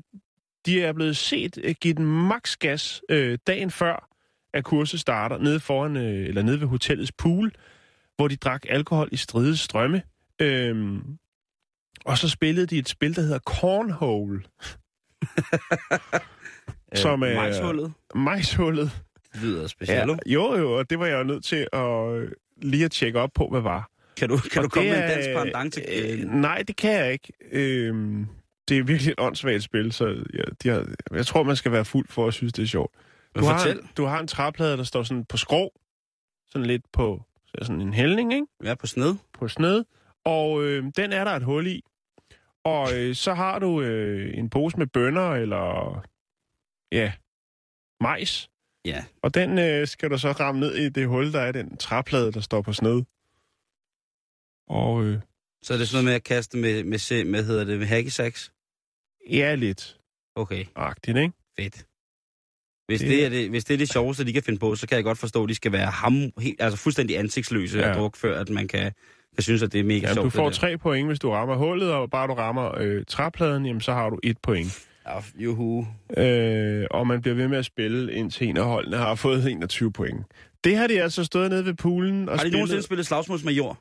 [0.65, 4.08] de er blevet set øh, give den maks gas øh, dagen før,
[4.54, 7.52] at kurset starter, nede, foran, øh, eller nede ved hotellets pool,
[8.15, 10.02] hvor de drak alkohol i stride strømme.
[10.41, 11.02] Øhm,
[12.06, 14.43] og så spillede de et spil, der hedder Cornhole.
[16.93, 17.93] som er- Majshullet.
[18.15, 18.91] Majshullet.
[19.34, 20.10] Det lyder specielt.
[20.12, 23.19] Ja, jo, jo, og det var jeg jo nødt til at øh, lige at tjekke
[23.19, 23.89] op på, hvad var.
[24.17, 25.84] Kan du, kan Og du komme det med en er- dansk pendant til...
[25.88, 27.34] Øh, Øh, nej, det kan jeg ikke.
[27.52, 28.28] Øhm,
[28.69, 31.86] det er virkelig et åndssvagt spil, så jeg, de har, jeg tror, man skal være
[31.86, 32.95] fuld for at synes, det er sjovt.
[33.36, 35.80] Du har, en- du har en træplade, der står sådan på skrå,
[36.50, 37.24] sådan lidt på
[37.62, 38.45] sådan en hældning, ikke?
[38.63, 39.15] Ja, på sned.
[39.34, 39.84] på sned,
[40.26, 41.82] og øh, den er der et hul i.
[42.63, 46.02] Og øh, så har du øh, en pose med bønner eller
[46.91, 47.13] ja,
[48.02, 48.50] majs.
[48.86, 49.04] Ja.
[49.24, 52.32] Og den øh, skal du så ramme ned i det hul, der er den træplade,
[52.32, 53.02] der står på sned.
[54.67, 55.19] Og øh,
[55.63, 58.10] Så er det sådan noget med at kaste med, med, med hedder det, med hacky
[59.30, 59.97] ja, lidt
[60.36, 61.34] Okay, agtigt, ikke?
[61.60, 61.86] fedt.
[62.88, 64.88] Hvis Det- det, er det, hvis det er det sjoveste, de kan finde på, så
[64.88, 67.89] kan jeg godt forstå, at de skal være ham, helt, altså fuldstændig ansigtsløse ja.
[67.89, 68.91] Af druk, før at man kan,
[69.36, 70.26] kan synes, at det er mega Ja, sjovt.
[70.26, 73.82] du får tre point, hvis du rammer hullet, og bare du rammer øh, træpladen, jamen,
[73.82, 74.88] så har du et point.
[75.08, 75.88] Ja, juhu.
[76.17, 79.91] Øh, og man bliver ved med at spille, indtil en af holdene har fået 21
[79.91, 80.26] point.
[80.63, 82.54] Det har de altså stået nede ved poolen og Har de spillet.
[82.58, 83.80] nogensinde spillet slagsmålsmajor?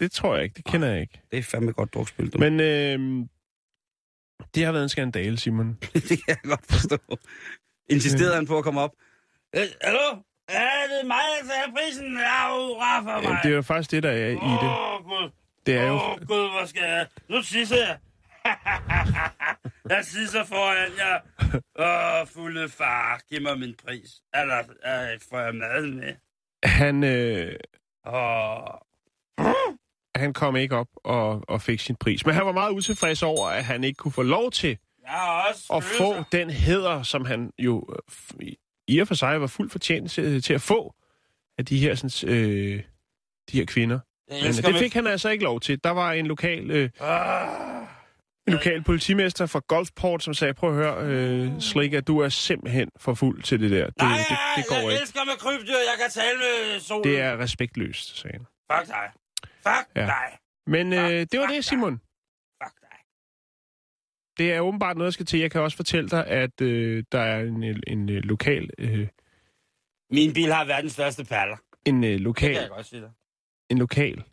[0.00, 1.20] Det tror jeg ikke, det kender jeg ikke.
[1.30, 2.38] Det er fandme godt drukspil, du.
[2.38, 3.26] Men øh,
[4.54, 5.78] det har været en skandale, Simon.
[5.94, 6.98] det kan jeg godt forstå.
[7.90, 8.92] Insisterede han på at komme op?
[9.56, 10.22] Øh, hallo?
[10.48, 12.16] Er det mig, der tager prisen?
[12.18, 13.40] Ja, hurra for Ja, mig.
[13.42, 14.70] det er jo faktisk det, der er i det.
[14.70, 15.30] Åh, Gud.
[15.66, 15.94] Det er jo...
[15.94, 17.06] Åh, Gud, hvor skal jeg...
[17.28, 17.98] Nu tisser jeg.
[19.96, 21.20] jeg tisser foran jer.
[22.20, 24.10] Åh, fulde far, giv mig min pris.
[24.34, 26.14] Eller øh, får jeg maden med?
[26.64, 27.54] Han, øh,
[28.06, 28.74] Åh,
[30.20, 32.26] han kom ikke op og, og fik sin pris.
[32.26, 34.78] Men han var meget utilfreds over, at han ikke kunne få lov til
[35.74, 37.86] at få den heder, som han jo
[38.42, 38.48] øh,
[38.88, 40.94] i- og for sig var fuldt fortjent til, til at få
[41.58, 42.82] af de her, sådan, øh,
[43.52, 43.98] de her kvinder.
[44.30, 45.84] Men det fik han altså ikke lov til.
[45.84, 47.48] Der var en lokal, øh, Ah,
[48.46, 52.88] en lokal politimester fra Golfport, som sagde, prøv at høre, øh, Slikker, du er simpelthen
[52.98, 53.86] for fuld til det der.
[53.86, 55.00] Det, nej, det, det går jeg ikke.
[55.02, 55.72] elsker med krybdyr.
[55.72, 57.04] Jeg kan tale med solen.
[57.04, 58.46] Det er respektløst, sagde han.
[58.78, 59.06] Fuck dig.
[59.66, 60.06] Fuck Ja.
[60.06, 60.38] dig.
[60.66, 61.64] Men øh, Fuck, det var det, dig.
[61.64, 62.00] Simon.
[62.62, 62.98] Fuck dig.
[64.38, 65.40] Det er åbenbart noget, jeg skal til.
[65.40, 69.08] Jeg kan også fortælle dig, at øh, der er en, en, en øh, lokal, øh,
[70.10, 71.56] Min bil har verdens største paller.
[71.86, 73.10] en, øh, Det lokal, kan jeg godt sige dig.
[73.70, 74.24] en lokal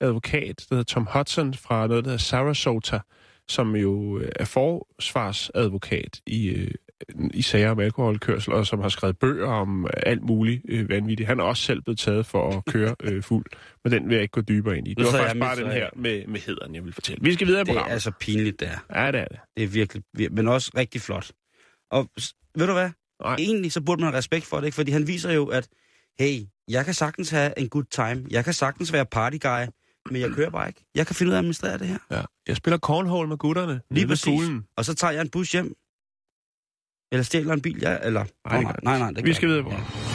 [0.00, 3.00] advokat, der hedder Tom Hudson fra noget, der hedder Sarasota,
[3.48, 6.70] som jo øh, er forsvarsadvokat i, øh,
[7.34, 11.26] i sager om alkoholkørsel, og som har skrevet bøger om alt muligt øh, vanvittigt.
[11.26, 13.44] Han er også selv blevet taget for at køre øh, fuld,
[13.84, 14.94] men den vil jeg ikke gå dybere ind i.
[14.94, 17.22] Det var faktisk bare den her med, med hederen, jeg vil fortælle.
[17.24, 18.70] Vi skal videre i Det er altså pinligt, der.
[18.94, 19.38] Ja, det er det.
[19.56, 21.30] Det er virkelig, vir- men også rigtig flot.
[21.90, 22.08] Og
[22.54, 22.90] ved du hvad?
[23.22, 23.36] Nej.
[23.38, 24.74] Egentlig så burde man have respekt for det, ikke?
[24.74, 25.68] fordi han viser jo, at
[26.18, 28.26] hey, jeg kan sagtens have en good time.
[28.30, 29.66] Jeg kan sagtens være party guy,
[30.10, 30.84] men jeg kører bare ikke.
[30.94, 31.98] Jeg kan finde ud af at administrere det her.
[32.10, 32.22] Ja.
[32.48, 33.80] Jeg spiller cornhole med gutterne.
[33.90, 34.24] Lige præcis.
[34.24, 34.64] poolen.
[34.76, 35.74] Og så tager jeg en bus hjem.
[37.12, 38.24] Eller stjæler en bil, ja, eller...
[38.48, 39.70] Nej, nej, nej, nej, det Vi skal videre ikke.
[39.70, 40.10] programmet.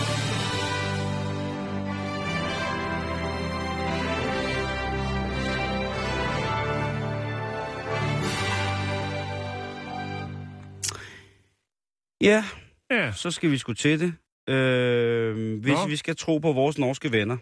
[12.22, 12.46] Ja,
[12.92, 14.14] Ja, så skal vi sgu til det.
[14.54, 15.88] Øh, hvis Nå.
[15.88, 17.38] vi skal tro på vores norske venner,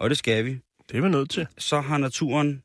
[0.00, 0.50] og det skal vi,
[0.88, 1.46] det er vi nødt til.
[1.58, 2.62] så har naturen,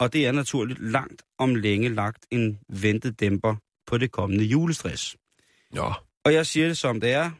[0.00, 3.56] og det er naturligt, langt om længe lagt en ventet dæmper
[3.86, 5.16] på det kommende julestress.
[5.74, 5.92] Ja.
[6.24, 7.30] Og jeg siger det som det er.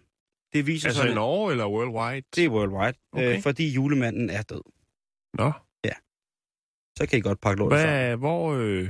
[0.52, 2.26] Det viser Altså sig, i Norge eller worldwide?
[2.34, 3.36] det er worldwide, Okay.
[3.36, 4.62] øh, fordi julemanden er død.
[5.34, 5.52] Nå.
[6.98, 7.98] Så kan I godt pakke lortet sammen.
[7.98, 8.88] Hvad, hvor, øh,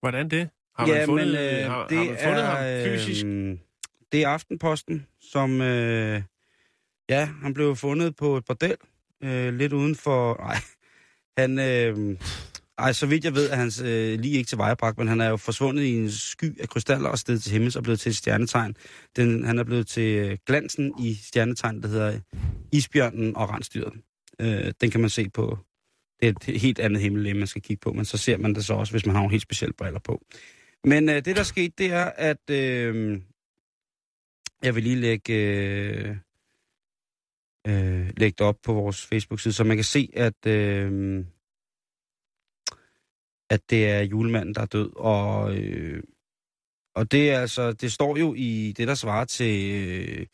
[0.00, 0.48] hvordan det?
[0.78, 3.26] Har man ja, fundet, men, øh, øh, har, det har man fundet er, ham fysisk?
[3.26, 3.58] Øh,
[4.12, 5.60] det er Aftenposten, som...
[5.60, 6.22] Øh,
[7.08, 8.76] ja, han blev fundet på et bordel,
[9.22, 10.36] øh, lidt uden for...
[10.46, 10.56] Nej,
[11.38, 11.58] han...
[11.58, 12.18] Øh,
[12.78, 15.28] ej, så vidt jeg ved, at hans øh, lige ikke til vejebragt, men han er
[15.28, 18.16] jo forsvundet i en sky af krystaller og sted til himmels og blevet til et
[18.16, 18.76] stjernetegn.
[19.16, 22.20] Den, han er blevet til øh, glansen i stjernetegn, der hedder
[22.72, 23.92] Isbjørnen og Rensdyret.
[24.40, 25.58] Øh, den kan man se på.
[26.20, 28.64] Det er et helt andet himmel, man skal kigge på, men så ser man det
[28.64, 30.22] så også, hvis man har nogle helt specielle briller på.
[30.84, 33.20] Men øh, det, der skete, det er, at øh,
[34.62, 36.16] jeg vil lige lægge, øh,
[37.68, 41.24] øh, lægge det op på vores Facebook-side, så man kan se, at, øh,
[43.50, 44.96] at det er julemanden, der er død.
[44.96, 46.02] Og, øh,
[46.94, 50.26] og det er altså, det står jo i det, der svarer til øh,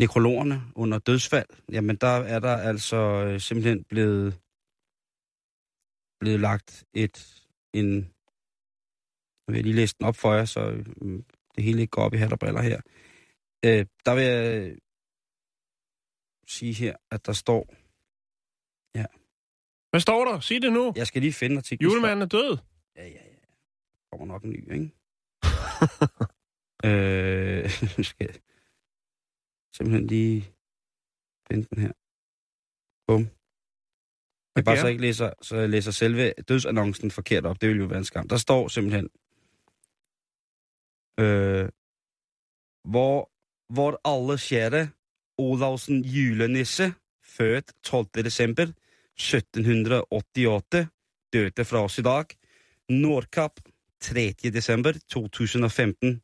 [0.00, 1.48] nekrologerne under dødsfald.
[1.72, 4.40] Jamen, der er der altså øh, simpelthen blevet,
[6.20, 7.96] blevet lagt et, en,
[9.44, 11.22] nu vil jeg lige læse den op for jer, så øh,
[11.54, 12.80] det hele ikke går op i hat og briller her.
[13.64, 14.76] Øh, der vil jeg
[16.48, 17.74] sige her, at der står...
[19.94, 20.40] Hvad står der?
[20.40, 20.92] Sig det nu.
[20.96, 21.90] Jeg skal lige finde artiklen.
[21.90, 22.58] Julemanden er død.
[22.96, 23.36] Ja, ja, ja.
[24.12, 24.90] Kommer nok en ny, ikke?
[26.88, 27.70] øh,
[28.10, 28.34] skal jeg
[29.72, 30.54] simpelthen lige
[31.48, 31.92] finde den her.
[33.06, 33.20] Bum.
[34.56, 34.80] Jeg bare Okay.
[34.80, 37.60] så ikke læser, så jeg læser selve dødsannoncen forkert op.
[37.60, 38.28] Det vil jo være en skam.
[38.28, 39.08] Der står simpelthen,
[41.20, 41.68] øh,
[42.90, 43.30] hvor,
[43.74, 44.88] hvor alle kjære
[45.38, 48.06] Olavsen julenisse, født 12.
[48.14, 48.66] december
[49.16, 50.86] 1788,
[51.32, 52.24] døde fra oss i dag.
[52.88, 53.60] Nordkapp
[54.00, 54.32] 3.
[54.42, 56.20] december 2015.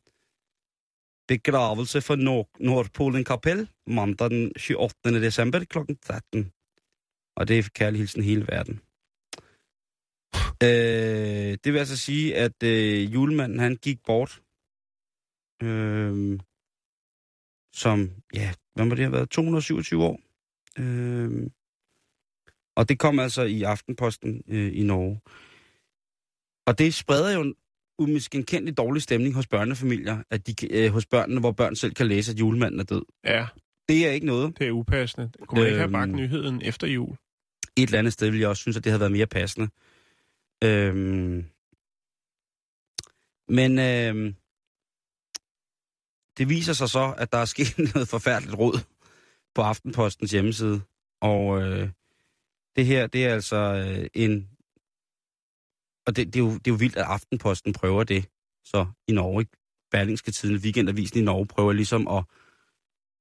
[1.27, 5.21] Begravelse for Nor- Nordpolen kapell mandag den 28.
[5.21, 5.77] december kl.
[6.01, 6.51] 13.
[7.35, 8.81] Og det er kærlig hilsen hele verden.
[10.63, 14.41] Øh, det vil altså sige, at øh, julemanden han gik bort.
[15.63, 16.39] Øh,
[17.73, 19.29] som, ja, hvad må det have været?
[19.29, 20.19] 227 år.
[20.79, 21.49] Øh,
[22.75, 25.19] og det kom altså i Aftenposten øh, i Norge.
[26.67, 27.55] Og det spreder jo en
[27.99, 32.31] umiskenkendelig dårlig stemning hos børnefamilier, at de, øh, hos børnene, hvor børn selv kan læse,
[32.31, 33.01] at julemanden er død.
[33.23, 33.47] Ja,
[33.89, 34.59] Det er ikke noget.
[34.59, 35.31] det er upassende.
[35.47, 35.91] Kunne man ikke have Øhm.
[35.93, 37.17] bragt nyheden efter jul?
[37.77, 39.69] Et eller andet sted ville jeg også synes, at det havde været mere passende.
[40.63, 41.45] Øhm,
[43.47, 44.35] men øhm,
[46.37, 48.79] det viser sig så, at der er sket noget forfærdeligt råd
[49.55, 50.81] på Aftenpostens hjemmeside.
[51.21, 51.89] Og øh,
[52.75, 54.47] det her, det er altså øh, en...
[56.07, 58.25] Og det, det, er jo, det er jo vildt, at Aftenposten prøver det
[58.63, 59.41] så i Norge.
[59.41, 59.51] Ikke?
[59.91, 62.23] Berlingske Tiden, Weekendavisen i Norge, prøver ligesom at,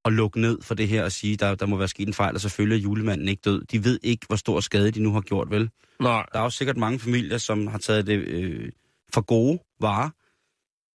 [0.05, 2.35] at lukke ned for det her og sige, der, der må være sket en fejl,
[2.35, 3.65] og selvfølgelig er julemanden ikke død.
[3.65, 5.71] De ved ikke, hvor stor skade de nu har gjort, vel?
[6.01, 6.27] Nej.
[6.33, 8.73] Der er jo sikkert mange familier, som har taget det øh,
[9.15, 10.11] for gode varer,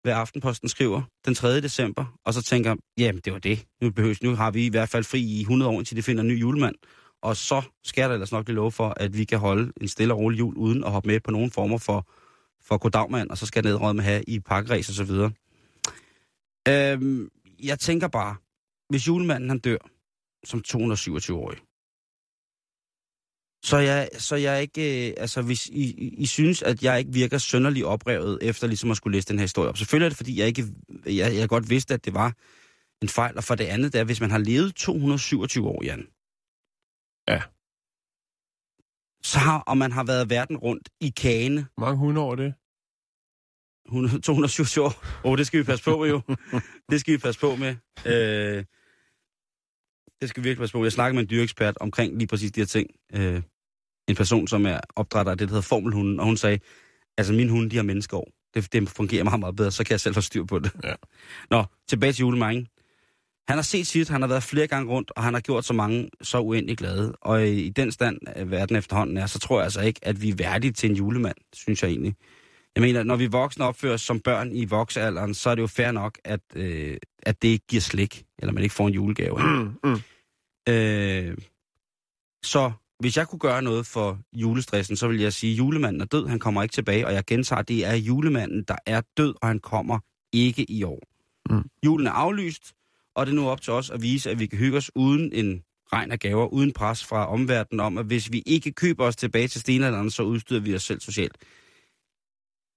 [0.02, 1.60] hvad Aftenposten skriver den 3.
[1.60, 3.66] december, og så tænker, jamen det var det.
[3.80, 6.22] Nu, behøves, nu har vi i hvert fald fri i 100 år, indtil de finder
[6.22, 6.74] en ny julemand.
[7.24, 10.14] Og så skal der ellers nok lige love for, at vi kan holde en stille
[10.14, 12.08] og rolig jul, uden at hoppe med på nogen former for,
[12.64, 15.32] for godagmand, og så skal nedrød med have i pakkeræs og så videre.
[16.68, 17.28] Øhm,
[17.62, 18.36] jeg tænker bare,
[18.88, 19.76] hvis julemanden han dør
[20.44, 21.58] som 227-årig,
[23.64, 27.12] så jeg, så jeg ikke, øh, altså hvis I, I, I synes, at jeg ikke
[27.12, 29.78] virker sønderlig oprevet efter ligesom at skulle læse den her historie op.
[29.78, 30.64] Selvfølgelig er det, fordi jeg ikke,
[31.06, 32.34] jeg, jeg godt vidste, at det var
[33.02, 33.36] en fejl.
[33.36, 36.06] Og for det andet, det er, hvis man har levet 227 år, Jan.
[37.28, 37.42] Ja.
[39.22, 42.54] Så har, og man har været verden rundt i kane, mange hunde over det?
[43.86, 44.88] 100 227 år.
[45.24, 46.20] Åh, oh, det skal vi passe på jo.
[46.90, 47.76] det skal vi passe på med.
[48.06, 48.64] Øh,
[50.20, 50.82] det skal vi virkelig passe på.
[50.84, 52.90] Jeg snakker med en dyreekspert omkring lige præcis de her ting.
[53.14, 53.42] Øh,
[54.08, 56.58] en person, som er opdrætter af det, der hedder formelhunden, og hun sagde,
[57.18, 58.30] altså mine hunde, de har menneskeår.
[58.54, 60.72] Det, det fungerer meget, meget bedre, så kan jeg selv få styr på det.
[60.84, 60.94] Ja.
[61.50, 62.68] Nå, tilbage til julemanden.
[63.48, 65.72] Han har set sit, han har været flere gange rundt, og han har gjort så
[65.72, 67.12] mange så uendelig glade.
[67.20, 70.22] Og i, i den stand, at verden efterhånden er, så tror jeg altså ikke, at
[70.22, 72.14] vi er værdige til en julemand, synes jeg egentlig.
[72.74, 75.66] Jeg mener, når vi voksne opfører os som børn i voksealderen, så er det jo
[75.66, 79.38] fair nok, at, øh, at det ikke giver slik, eller man ikke får en julegave.
[79.38, 80.00] Mm, mm.
[80.72, 81.36] Øh,
[82.44, 86.04] så hvis jeg kunne gøre noget for julestressen, så vil jeg sige, at julemanden er
[86.04, 89.48] død, han kommer ikke tilbage, og jeg gentager, det er julemanden, der er død, og
[89.48, 89.98] han kommer
[90.32, 91.00] ikke i år.
[91.50, 91.70] Mm.
[91.84, 92.74] Julen er aflyst,
[93.14, 95.32] og det er nu op til os at vise, at vi kan hygge os uden
[95.32, 99.16] en regn af gaver, uden pres fra omverdenen om, at hvis vi ikke køber os
[99.16, 101.36] tilbage til stenalderen, så udstyrer vi os selv socialt.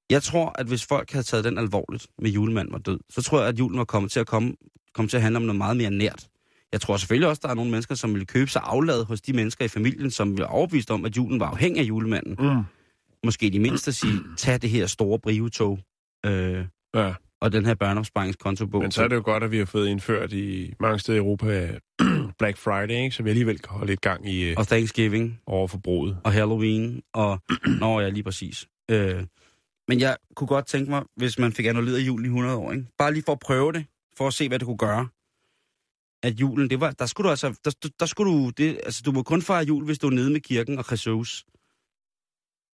[0.10, 3.39] Jeg tror, at hvis folk havde taget den alvorligt med julemanden var død, så tror
[3.39, 4.54] jeg, at julen var kommet til at komme,
[4.93, 6.28] komme til at handle om noget meget mere nært.
[6.71, 9.21] Jeg tror selvfølgelig også, at der er nogle mennesker, som vil købe sig aflad hos
[9.21, 12.36] de mennesker i familien, som bliver overbevist om, at julen var afhængig af julemanden.
[12.39, 12.63] Mm.
[13.26, 15.80] Måske de mindste sige, tag det her store brivetog
[16.26, 17.13] Øh, Ja.
[17.41, 18.82] Og den her børneopsparingskonto-bog.
[18.82, 21.19] Men så er det jo godt, at vi har fået indført i mange steder i
[21.19, 21.80] Europa
[22.39, 23.15] Black Friday, ikke?
[23.15, 26.17] så vi alligevel kan holde lidt gang i øh, Og Thanksgiving, overforbruget.
[26.23, 27.39] og Halloween, og...
[27.82, 28.67] Nå ja, lige præcis.
[28.91, 29.23] Øh,
[29.88, 32.86] men jeg kunne godt tænke mig, hvis man fik annulleret julen i 100 år, ikke?
[32.97, 33.86] bare lige for at prøve det,
[34.17, 35.08] for at se, hvad det kunne gøre.
[36.23, 39.12] At julen, det var, der skulle du altså, der, der skulle du, det, altså du
[39.12, 41.45] må kun fejre jul, hvis du er nede med kirken og Jesus.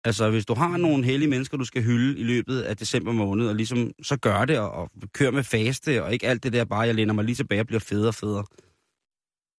[0.03, 3.47] Altså, hvis du har nogle hellige mennesker, du skal hylde i løbet af december måned,
[3.47, 6.65] og ligesom, så gør det, og, og kør med faste, og ikke alt det der
[6.65, 8.45] bare, jeg læner mig lige tilbage og bliver federe og federe.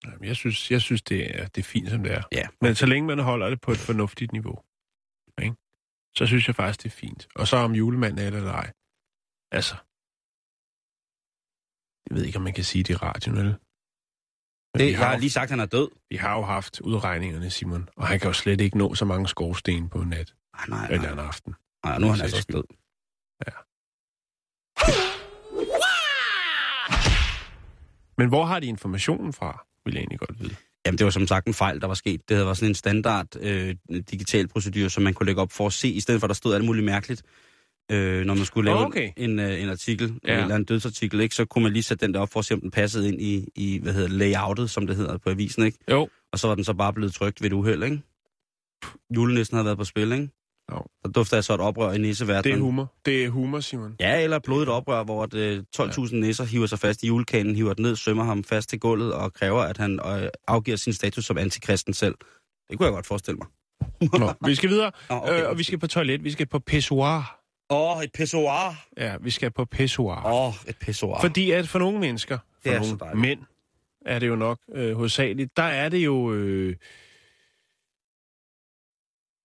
[0.04, 2.22] Jamen, Jeg synes, jeg synes det, er, det er fint, som det er.
[2.32, 2.46] Ja.
[2.60, 4.58] Men så længe man holder det på et fornuftigt niveau,
[5.42, 5.56] ikke?
[6.16, 7.28] så synes jeg faktisk, det er fint.
[7.34, 8.72] Og så om julemanden er det eller ej.
[9.52, 9.74] Altså,
[12.06, 13.54] jeg ved ikke, om man kan sige det i radioen, eller?
[14.78, 15.88] Det, jeg har jo, lige sagt, at han er død.
[16.10, 19.28] vi har jo haft udregningerne, Simon, og han kan jo slet ikke nå så mange
[19.28, 20.34] skorsten på en nat,
[20.68, 21.54] Nej, nej, eller en aften.
[21.84, 22.64] nej nu er han altså også død.
[28.18, 30.56] Men hvor har de informationen fra, vil jeg egentlig godt vide.
[30.86, 32.28] Jamen, det var som sagt en fejl, der var sket.
[32.28, 35.66] Det havde været sådan en standard øh, digital procedur, som man kunne lægge op for
[35.66, 37.22] at se, i stedet for at der stod alt muligt mærkeligt.
[37.90, 39.10] Øh, når man skulle lave Okay.
[39.16, 40.34] en, øh, en artikel, Ja.
[40.36, 40.42] ja.
[40.42, 42.54] eller en dødsartikel, ikke, så kunne man lige sætte den der op for at se,
[42.54, 45.62] om den passede ind i, i hvad hedder det, layoutet, som det hedder på avisen.
[45.64, 45.78] Ikke?
[45.90, 46.08] Jo.
[46.32, 47.82] Og så var den så bare blevet trykt ved et uheld.
[47.82, 48.00] Ikke?
[49.16, 50.28] Julenissen havde været på spil, ikke?
[50.72, 50.78] Jo.
[51.04, 52.58] Så dufter jeg så et oprør i Det nisseverdenen.
[52.58, 52.92] er humor.
[53.06, 53.96] Det er humor, Simon.
[54.00, 57.56] Ja, eller et blodigt oprør, hvor at, øh, 12.000 nisser hiver sig fast i julekanen,
[57.56, 60.92] hiver den ned, sømmer ham fast til gulvet og kræver, at han øh, afgiver sin
[60.92, 62.14] status som antikristen selv.
[62.70, 63.46] Det kunne jeg godt forestille mig.
[64.20, 65.42] Nå, vi skal videre, Nå, okay.
[65.42, 66.24] øh, og vi skal på toilet.
[66.24, 67.38] Vi skal på pissoir.
[67.72, 68.86] Åh, oh, et pissoir.
[68.96, 70.26] Ja, vi skal på pissoir.
[70.26, 71.20] Åh, oh, et pissoir.
[71.20, 73.20] Fordi at for nogle mennesker, for Det er så nogle dejligt.
[73.20, 73.40] mænd,
[74.06, 76.32] er det jo nok øh, hovedsageligt, der er det jo...
[76.32, 76.76] Øh,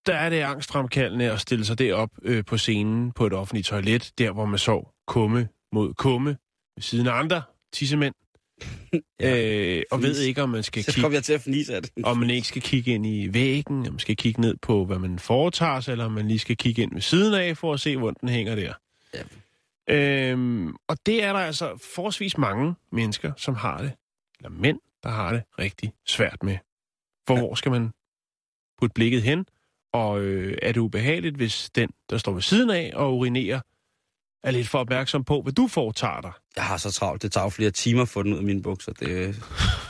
[0.06, 4.12] der er det angstfremkaldende at stille sig derop øh, på scenen på et offentligt toilet,
[4.18, 6.30] der hvor man så kumme mod kumme,
[6.76, 8.14] ved siden af andre tissemænd,
[9.20, 10.08] Ja, øh, og fnis.
[10.08, 11.92] ved ikke, om man skal så kigge jeg til at fnise af det.
[12.04, 14.98] om man ikke skal kigge ind i væggen, om man skal kigge ned på, hvad
[14.98, 17.80] man foretager sig, eller om man lige skal kigge ind ved siden af, for at
[17.80, 18.72] se, hvor den hænger der.
[19.14, 19.22] Ja.
[19.88, 23.92] Øhm, og det er der altså forholdsvis mange mennesker, som har det,
[24.38, 26.58] eller mænd, der har det rigtig svært med.
[27.26, 27.40] For ja.
[27.40, 27.90] hvor skal man
[28.80, 29.46] putte blikket hen?
[29.92, 33.60] Og øh, er det ubehageligt, hvis den, der står ved siden af og urinerer,
[34.44, 36.32] er lidt for opmærksom på, hvad du foretager dig?
[36.56, 37.22] Jeg har så travlt.
[37.22, 38.92] Det tager flere timer at få den ud af mine bukser.
[38.92, 39.42] Det,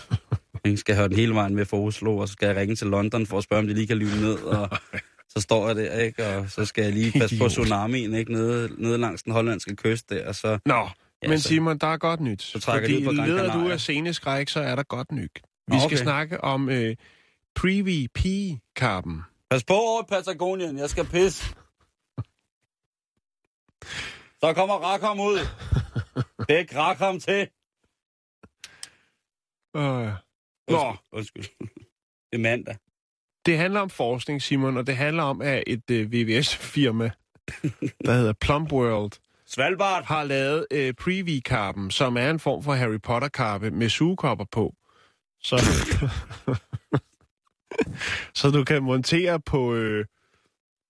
[0.65, 2.87] jeg skal have den hele vejen med fra Oslo, og så skal jeg ringe til
[2.87, 4.35] London for at spørge, om de lige kan lyve ned.
[4.35, 4.69] Og
[5.35, 6.27] så står jeg der, ikke?
[6.27, 8.33] Og så skal jeg lige passe på tsunamien, ikke?
[8.33, 10.29] Nede, nede langs den hollandske kyst der.
[10.29, 10.89] Og så, Nå,
[11.23, 12.43] Ja, men så- Simon, der er godt nyt.
[12.43, 15.31] Så trækker Fordi ud på Gran leder du af sceneskræk, så er der godt nyt.
[15.69, 15.97] Vi Nå, skal okay.
[15.97, 16.97] snakke om øh,
[17.55, 19.23] Privy P-karpen.
[19.51, 21.45] pas på over Patagonien, jeg skal pisse.
[24.41, 25.39] Så kommer Rakham ud.
[26.49, 27.49] Dæk Rakham til.
[29.77, 30.13] Øh.
[30.69, 31.45] Nå, undskyld.
[32.33, 32.77] Det er mandag.
[33.47, 37.11] Det handler om forskning, Simon, og det handler om, at et øh, VVS-firma,
[38.05, 39.13] der hedder Plum World,
[39.47, 40.05] Svalbard.
[40.05, 44.75] har lavet øh, Privy-karpen, som er en form for Harry Potter-karpe med sugekopper på.
[45.41, 45.57] Så,
[48.41, 50.07] så du kan montere på, øh,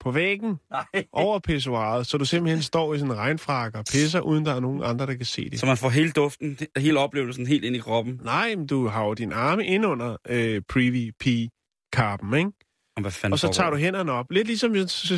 [0.01, 1.05] på væggen Nej.
[1.13, 4.61] over pissoiret, så du simpelthen står i sådan en regnfrak og pisser, uden der er
[4.61, 5.61] nogen andre, der kan se det.
[5.61, 8.21] Så man får hele duften, hele oplevelsen helt ind i kroppen.
[8.25, 12.51] Nej, men du har jo din arme ind under øh, Privy P-karpen, ikke?
[12.97, 13.83] Og, hvad fanden Og så tager du der?
[13.83, 14.27] hænderne op.
[14.31, 14.73] Lidt ligesom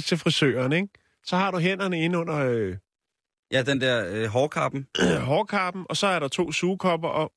[0.06, 0.88] til frisøren, ikke?
[1.26, 2.76] Så har du hænderne ind under øh,
[3.52, 4.86] Ja, den der øh, hårkappen.
[5.32, 7.32] hårkappen, og så er der to sugekopper, og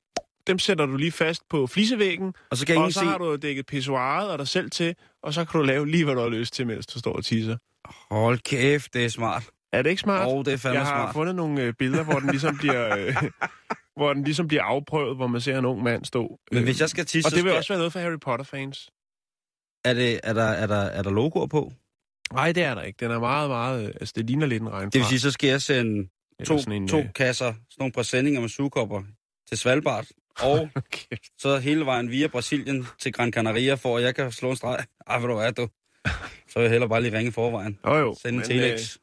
[0.46, 2.34] dem sætter du lige fast på flisevæggen.
[2.50, 3.06] Og så kan Og så se...
[3.06, 6.14] har du dækket pissoiret og dig selv til, og så kan du lave lige, hvad
[6.14, 7.56] du har lyst til, mens du står og tisser.
[8.10, 9.42] Hold kæft, det er smart.
[9.72, 10.28] Er det ikke smart?
[10.28, 11.14] Åh, oh, det er fandme Jeg har smart.
[11.14, 12.96] fundet nogle øh, billeder, hvor den ligesom bliver...
[12.98, 13.16] Øh,
[13.96, 16.38] hvor den ligesom bliver afprøvet, hvor man ser en ung mand stå.
[16.50, 17.56] Men Øh, hvis jeg skal tisse, og det vil skal...
[17.56, 18.90] også være noget for Harry Potter-fans.
[19.84, 21.72] Er, det, er, der, er, der, er der logoer på?
[22.32, 22.96] Nej, det er der ikke.
[23.00, 23.86] Den er meget, meget...
[23.86, 24.90] Altså, det ligner lidt en regnfra.
[24.90, 26.08] Det vil sige, så skal jeg sende
[26.44, 29.02] to, en, to øh, kasser, sådan nogle præsendinger med sugekopper
[29.48, 30.06] til Svalbard.
[30.40, 31.16] Og Okay.
[31.38, 34.84] så hele vejen via Brasilien til Gran Canaria, for at jeg kan slå en streg.
[35.06, 35.68] Ej, hvad du er, du.
[36.48, 37.78] Så vil jeg hellere bare lige ringe forvejen.
[37.86, 38.16] Jo, jo.
[38.22, 38.96] Sende en telex.
[38.96, 39.00] øh,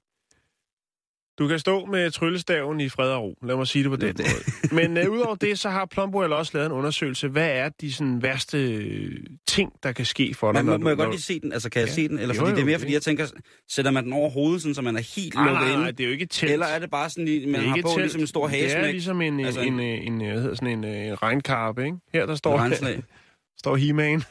[1.40, 3.38] Du kan stå med tryllestaven i fred og ro.
[3.44, 4.26] Lad mig sige det på den Det-
[4.72, 4.76] måde.
[4.88, 7.28] Men øh, udover det, så har Plumboil også lavet en undersøgelse.
[7.28, 9.18] Hvad er de sådan, værste øh,
[9.48, 10.66] ting, der kan ske for dig?
[10.66, 11.54] Men må, må jeg godt lige se den?
[11.54, 11.94] Altså, kan jeg Ja.
[11.94, 12.20] se den?
[12.20, 13.26] Eller Jo, fordi jo, det er mere, det- fordi jeg tænker,
[13.72, 16.00] sætter man den over hovedet, sådan, så man er helt Nej, lukket nej, nej, det
[16.00, 16.52] er jo ikke telt.
[16.52, 18.02] Eller er det bare sådan, lige- man har på et telt.
[18.02, 20.56] ligesom en stor Det er ligesom en, Altså altså en- en, en, en, hvad hedder
[20.56, 21.98] sådan en, øh, en regnkarpe, ikke?
[22.14, 22.70] Her der står,
[23.58, 24.24] står He-Man.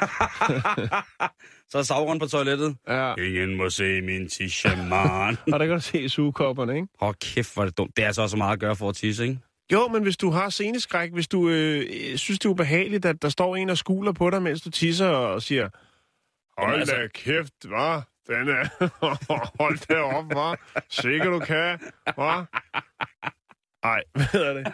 [1.70, 2.76] Så er Sauron på toilettet.
[2.88, 3.14] Ja.
[3.14, 5.36] Ingen må se min tishaman.
[5.52, 6.88] Og der kan du se sugekopperne, ikke?
[7.00, 7.96] Hold kæft, hvor er det dumt.
[7.96, 9.38] Det er altså også meget at gøre for at tisse, ikke?
[9.72, 13.28] Jo, men hvis du har sceneskræk, hvis du øh, synes, det er ubehageligt, at der
[13.28, 15.68] står en og skuler på dig, mens du tisser og siger,
[16.60, 18.00] hold altså- da kæft, hva?
[18.26, 18.68] Den er...
[19.62, 20.54] hold da op, hva?
[20.88, 21.78] Sikker du kan,
[22.14, 22.44] hva?
[23.82, 24.66] Ej, hvad er det?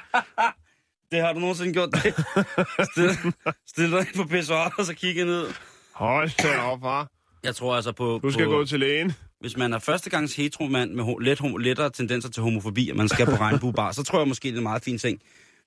[1.15, 2.15] Det har du nogensinde gjort det.
[2.93, 3.33] Stil,
[3.67, 5.47] stil dig ind på pissoir, og så kigge ned.
[5.93, 7.05] Hold da op, hva?
[7.45, 8.21] Jeg tror altså på...
[8.23, 9.13] Du skal på, gå til lægen.
[9.41, 13.27] Hvis man er førstegangs heteromand med ho- let, lettere tendenser til homofobi, og man skal
[13.27, 15.21] på regnbuebar, så tror jeg måske, det er en meget fin ting.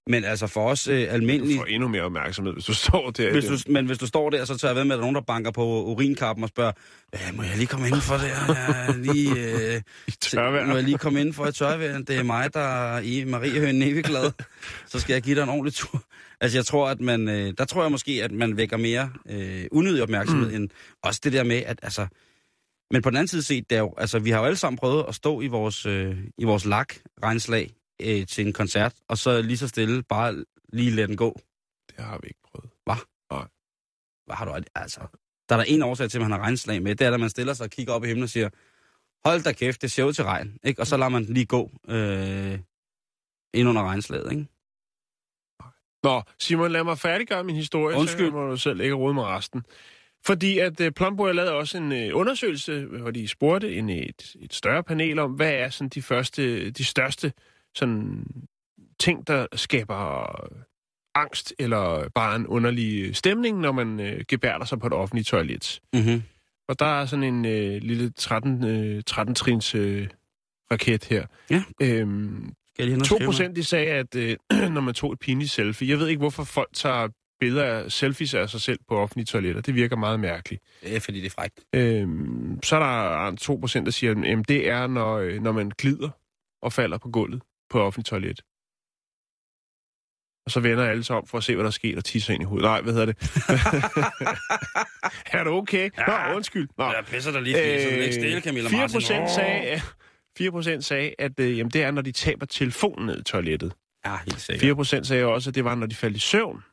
[0.09, 1.57] Men altså for os øh, Du almindelige...
[1.57, 3.29] får endnu mere opmærksomhed, hvis du står der.
[3.29, 5.01] i Hvis du, men hvis du står der, så tager jeg ved med, at der
[5.01, 6.71] er nogen, der banker på urinkappen og spørger,
[7.15, 8.23] "Øh, må jeg lige komme ind for det?
[8.23, 9.29] Jeg lige,
[9.75, 9.81] øh,
[10.21, 10.65] tørvejr.
[10.65, 11.97] må jeg lige komme ind for et tørvejr?
[12.01, 12.59] Det er mig, der
[12.95, 14.31] er i Marie Høen Neveglad.
[14.87, 16.03] Så skal jeg give dig en ordentlig tur.
[16.41, 19.65] Altså jeg tror, at man, øh, der tror jeg måske, at man vækker mere øh,
[19.71, 20.55] unødig opmærksomhed, mm.
[20.55, 20.69] end
[21.03, 22.07] også det der med, at altså,
[22.91, 24.77] men på den anden side set, det er jo, altså, vi har jo alle sammen
[24.77, 26.93] prøvet at stå i vores, øh, i vores lak
[27.23, 30.43] regnslag øh, til en koncert, og så lige så stille bare
[30.73, 31.39] lige lade den gå.
[31.89, 32.69] Det har vi ikke prøvet.
[34.27, 34.99] Hvad har du altså?
[35.49, 36.95] Der er der en årsag til, at man har regnslag med.
[36.95, 38.49] Det er, at man stiller sig og kigger op i himlen og siger,
[39.25, 40.57] hold da kæft, det ser ud til regn.
[40.63, 40.81] Ikke?
[40.81, 42.59] Og så lader man den lige gå øh,
[43.53, 44.31] ind under regnslaget.
[44.31, 44.47] Ikke?
[46.03, 48.31] Nå, Simon, lad mig færdiggøre min historie, Undskyld.
[48.31, 49.63] så må du selv ikke rode med resten.
[50.25, 54.53] Fordi at uh, Plumbo lavede også en uh, undersøgelse, hvor de spurgte en, et, et
[54.53, 57.33] større panel om, hvad er sådan de første, de største
[57.77, 58.23] sådan,
[58.99, 60.27] ting, der skaber
[61.15, 65.79] angst eller bare en underlig stemning, når man uh, gebærder sig på et offentligt toilet.
[65.93, 66.23] Mm-hmm.
[66.67, 70.07] Og der er sådan en uh, lille 13, uh, 13-trins uh,
[70.71, 71.25] raket her.
[71.49, 71.63] Ja.
[71.81, 73.27] Øhm, Skal jeg lige hen og 2 skrive noget?
[73.27, 74.37] procent de sagde, at øh,
[74.75, 77.07] når man tog et pinligt selfie, jeg ved ikke, hvorfor folk tager
[77.39, 79.61] billeder af selfies af sig selv på offentlige toiletter.
[79.61, 80.63] Det virker meget mærkeligt.
[80.83, 81.59] Er, fordi det er frækt.
[81.73, 82.79] Øhm, så er
[83.29, 86.09] der 2 procent, der siger, at det er, når, øh, når man glider
[86.61, 88.41] og falder på gulvet på offentligt toilet.
[90.45, 92.33] Og så vender alle sig om for at se, hvad der er sket, og tisser
[92.33, 92.63] ind i hovedet.
[92.65, 93.17] Nej, hvad hedder det?
[95.33, 95.89] er det okay?
[96.07, 96.67] Nå, undskyld.
[96.77, 96.85] Nå.
[96.85, 99.01] Jeg pisser dig lige, fordi så det ikke stille, Camilla 4 Martin.
[99.01, 99.81] sagde,
[100.37, 103.73] 4 sagde, at øh, jamen, det er, når de taber telefonen ned i toilettet.
[104.05, 104.61] Ja, helt sikkert.
[104.61, 106.63] 4 procent sagde også, at det var, når de faldt i søvn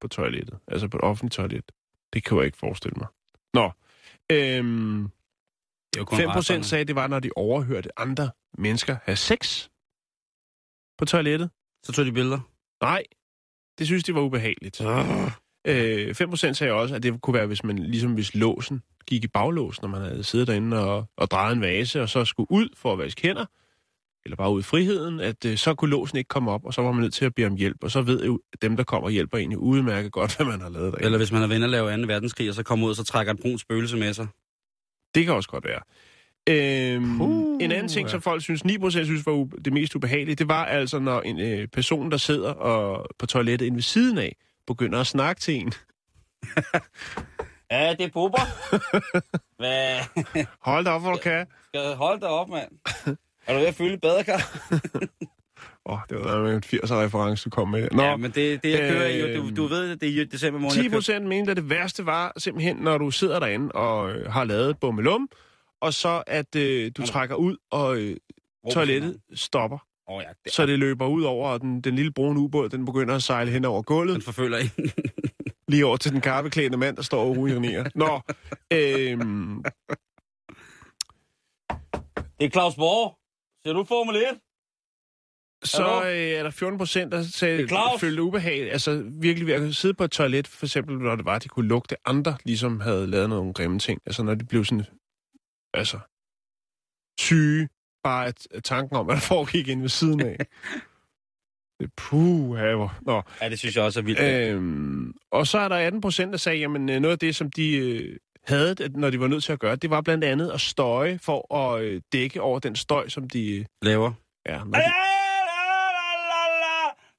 [0.00, 0.58] på toilettet.
[0.68, 1.72] Altså på et offentligt toilet.
[2.12, 3.06] Det kan jeg ikke forestille mig.
[3.54, 3.70] Nå.
[4.32, 5.10] Øhm,
[5.94, 6.32] Det kun 5 resterne.
[6.32, 9.68] procent sagde, at det var, når de overhørte andre mennesker have sex
[11.02, 11.50] på toilettet.
[11.82, 12.40] Så tog de billeder.
[12.82, 13.02] Nej,
[13.78, 14.80] det synes de var ubehageligt.
[15.66, 19.24] Øh, 5 procent sagde også, at det kunne være, hvis man ligesom hvis låsen gik
[19.24, 22.50] i baglåsen, når man havde siddet derinde og, og drejet en vase, og så skulle
[22.50, 23.44] ud for at vaske hænder,
[24.24, 26.82] eller bare ud i friheden, at øh, så kunne låsen ikke komme op, og så
[26.82, 29.06] var man nødt til at bede om hjælp, og så ved jo dem, der kommer
[29.06, 31.04] og hjælper en, udmærket godt, hvad man har lavet derinde.
[31.04, 32.02] Eller hvis man er ven at lave 2.
[32.06, 34.26] verdenskrig, og så kommer ud, og så trækker et brunt spøgelse med sig.
[35.14, 35.80] Det kan også godt være.
[36.48, 38.10] Øhm, Puh, en anden ting, ja.
[38.10, 41.68] som folk synes, 9% synes var det mest ubehagelige, det var altså, når en øh,
[41.68, 44.36] person, der sidder og, på toilettet inde ved siden af,
[44.66, 45.72] begynder at snakke til en.
[47.70, 48.08] Ja, det er.
[49.56, 49.98] Hvad?
[50.70, 51.46] Hold da op, hvor du kan.
[51.68, 52.68] Skal hold da op, mand.
[53.46, 54.40] Er du ved at fylde badekar?
[55.86, 57.88] Åh, oh, det var en 80'er-reference, du kom med.
[57.92, 59.54] Nå, Ja, men det, det jeg kører i, jo, du, Øhm.
[59.56, 60.72] du ved, det er i december måned.
[60.74, 64.10] 10 jeg kører- procent mente, at det værste var simpelthen, når du sidder derinde og
[64.12, 65.28] øh, har lavet bummelum,
[65.82, 68.16] og så at øh, du trækker ud, og øh,
[68.72, 69.78] toilettet stopper.
[70.08, 72.68] Åh oh, ja, det, Så det løber ud over, og den, den lille brune ubåd,
[72.68, 74.14] den begynder at sejle hen over gulvet.
[74.14, 74.70] den forfølger en.
[75.68, 77.84] Lige over til den karpeklædende mand, der står og urinerer.
[77.94, 78.20] Nå,
[78.72, 79.64] øhm,
[82.38, 83.18] Det er Claus Borg.
[83.66, 84.22] Ser du Formel 1?
[85.64, 87.68] så øh, er der 14 procent, der sagde,
[88.00, 88.72] følte ubehag.
[88.72, 91.48] Altså virkelig ved at sidde på et toilet, for eksempel når det var, at de
[91.48, 94.00] kunne lugte andre, ligesom havde lavet nogle grimme ting.
[94.06, 94.84] Altså når de blev sådan,
[95.74, 95.98] altså,
[97.20, 97.68] syge,
[98.04, 100.36] bare at, at tanken om, hvad der foregik inde ved siden af.
[101.80, 102.98] Det puh, haver.
[103.02, 104.20] Nå, Ja, det synes jeg også er vildt.
[104.20, 107.36] Øh, Øhm, og så er der 18 procent, der sagde, jamen øh, noget af det,
[107.36, 108.16] som de øh,
[108.46, 111.18] havde, at- når de var nødt til at gøre, det var blandt andet at støje
[111.22, 113.56] for at øh, dække over den støj, som de...
[113.58, 114.12] Øh, Laver.
[114.46, 114.84] ja, når de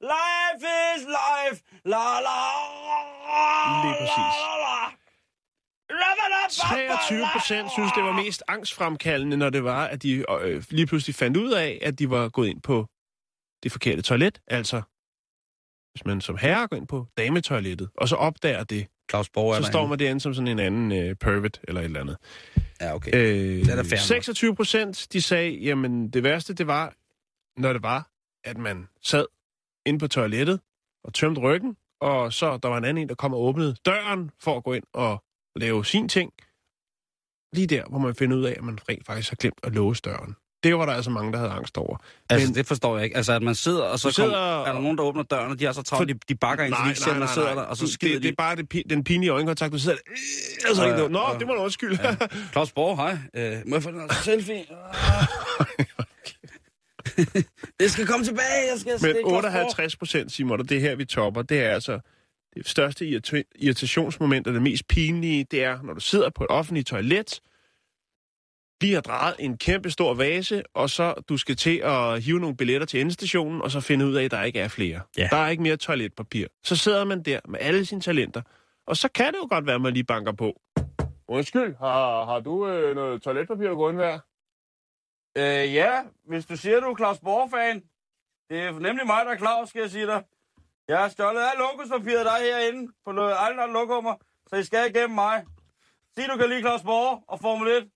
[0.01, 1.63] Life is life.
[1.85, 1.97] La
[2.27, 2.39] la.
[3.83, 4.35] Lige præcis.
[6.51, 11.15] 23 procent synes, det var mest angstfremkaldende, når det var, at de øh, lige pludselig
[11.15, 12.87] fandt ud af, at de var gået ind på
[13.63, 14.41] det forkerte toilet.
[14.47, 14.81] Altså,
[15.93, 19.61] hvis man som herre går ind på dametoilettet, og så opdager det, Claus Borg er
[19.61, 22.17] så står man derinde som sådan en anden øh, pervert eller et eller andet.
[22.81, 23.11] Ja, okay.
[23.15, 23.99] Øh, er fair nok.
[23.99, 26.93] 26 procent, de sagde, jamen det værste, det var,
[27.57, 28.09] når det var,
[28.43, 29.25] at man sad
[29.85, 30.59] inde på toilettet
[31.03, 34.31] og tømte ryggen, og så der var en anden en, der kom og åbnede døren
[34.39, 35.23] for at gå ind og
[35.55, 36.31] lave sin ting.
[37.53, 40.01] Lige der, hvor man finder ud af, at man rent faktisk har glemt at låse
[40.01, 40.35] døren.
[40.63, 41.97] Det var der altså mange, der havde angst over.
[42.29, 43.17] Altså, Men- det forstår jeg ikke.
[43.17, 45.59] Altså, at man sidder, og så sidder- kom, er der nogen, der åbner døren, og
[45.59, 47.61] de er så travlt, de, de bakker ind, så de ikke ser, man sidder der,
[47.61, 48.35] og så skider det, det er de.
[48.35, 50.69] bare det, den pinlige øjenkontakt, du sidder der.
[50.69, 51.37] Og så Ja, ikke, Nå, ja.
[51.39, 51.99] det må du undskylde.
[52.03, 52.15] Ja.
[52.51, 53.17] Claus Borg, hej.
[53.33, 54.65] Øh, må jeg få en selfie?
[57.79, 58.91] det skal komme tilbage, jeg skal...
[58.91, 59.33] Men Claus Borg.
[59.33, 61.99] 58 procent, Simon, og det er her, vi topper, det er altså
[62.55, 66.49] det største irrit- irritationsmoment, og det mest pinlige, det er, når du sidder på et
[66.49, 67.41] offentligt toilet,
[68.81, 72.57] lige har drejet en kæmpe stor vase, og så du skal til at hive nogle
[72.57, 75.01] billetter til endestationen, og så finde ud af, at der ikke er flere.
[75.17, 75.27] Ja.
[75.31, 76.47] Der er ikke mere toiletpapir.
[76.63, 78.41] Så sidder man der med alle sine talenter,
[78.87, 80.61] og så kan det jo godt være, at man lige banker på.
[81.27, 84.19] Undskyld, har, har du øh, noget toiletpapir, du går ind hver?
[85.37, 87.83] Øh, ja, hvis du siger, du er Claus Borg-fan.
[88.49, 90.23] Det er nemlig mig, der er Claus, skal jeg sige dig.
[90.87, 94.15] Jeg har stjålet alt lokuspapiret, der er herinde på noget andre lokummer,
[94.47, 95.45] så I skal igennem mig.
[96.15, 97.89] Sig, du kan lide Claus Borg og Formel 1.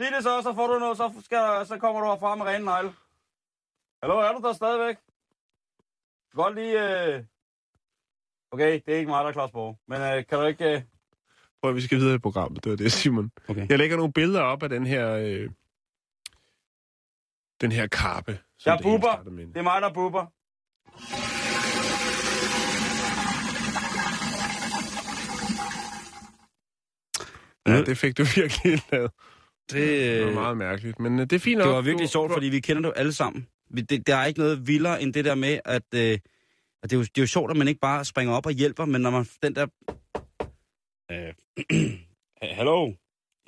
[0.00, 2.64] Sig det så, så får du noget, så, skal, så kommer du herfra med rene
[2.64, 2.92] negle.
[4.02, 4.96] Hallo, er du der stadigvæk?
[6.34, 7.06] Godt lige...
[7.14, 7.24] Øh...
[8.50, 9.78] Okay, det er ikke mig, der er Claus Borg.
[9.88, 10.64] Men øh, kan du ikke...
[10.64, 10.82] Øh...
[11.62, 13.30] Prøv, vi skal videre i programmet, det var det, Simon.
[13.48, 13.66] Okay.
[13.68, 15.50] Jeg lægger nogle billeder op af den her, øh,
[17.60, 18.38] den her kappe.
[18.58, 19.22] som Jeg buber.
[19.24, 20.26] Det er mig, der buber.
[27.66, 29.10] Ja, det fik du virkelig lavet.
[29.70, 31.74] Det, Det var meget mærkeligt, men øh, det er fint Det nok.
[31.74, 33.46] var virkelig sjovt, fordi vi kender det jo alle sammen.
[33.90, 36.20] Det, der er ikke noget vildere end det der med, at, øh, at
[36.82, 38.84] det, er jo, det er jo sjovt, at man ikke bare springer op og hjælper,
[38.84, 39.66] men når man den der...
[41.10, 41.34] Øh,
[42.58, 42.92] hello,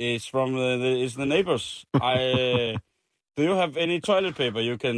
[0.03, 1.85] it's from the, the, it's the neighbors.
[1.95, 1.99] I,
[2.33, 2.79] uh,
[3.37, 4.97] do you have any toilet paper you can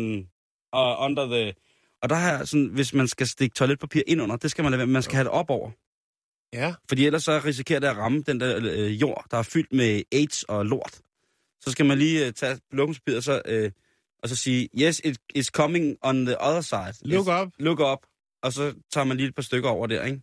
[0.77, 1.55] uh, under the...
[2.03, 4.79] Og der er sådan, hvis man skal stikke toiletpapir ind under, det skal man lade
[4.79, 4.87] være.
[4.87, 5.71] Man skal have det op over.
[6.53, 9.73] Ja, Fordi ellers så risikerer det at ramme den der øh, jord, der er fyldt
[9.73, 11.01] med AIDS og lort.
[11.61, 12.61] Så skal man lige øh, tage
[13.17, 13.71] og så, øh,
[14.23, 16.95] og så sige, yes, it is coming on the other side.
[17.15, 17.53] Look up.
[17.59, 17.99] Look up.
[18.43, 20.21] Og så tager man lige et par stykker over der, ikke?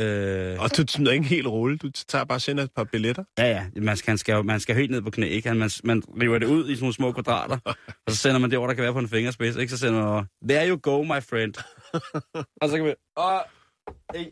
[0.00, 1.78] Øh, og du smider ikke helt rulle.
[1.78, 3.24] Du tager bare sender et par billetter.
[3.38, 3.80] ja, ja.
[3.80, 5.54] Man skal, man skal, man skal helt ned på knæ, ikke?
[5.54, 7.58] Man, man river det ud i sådan nogle små kvadrater,
[8.06, 9.70] og så sender man det over, der kan være på en fingerspids, ikke?
[9.70, 11.54] Så sender man over, there you go, my friend.
[12.62, 13.40] og så kan vi, uh,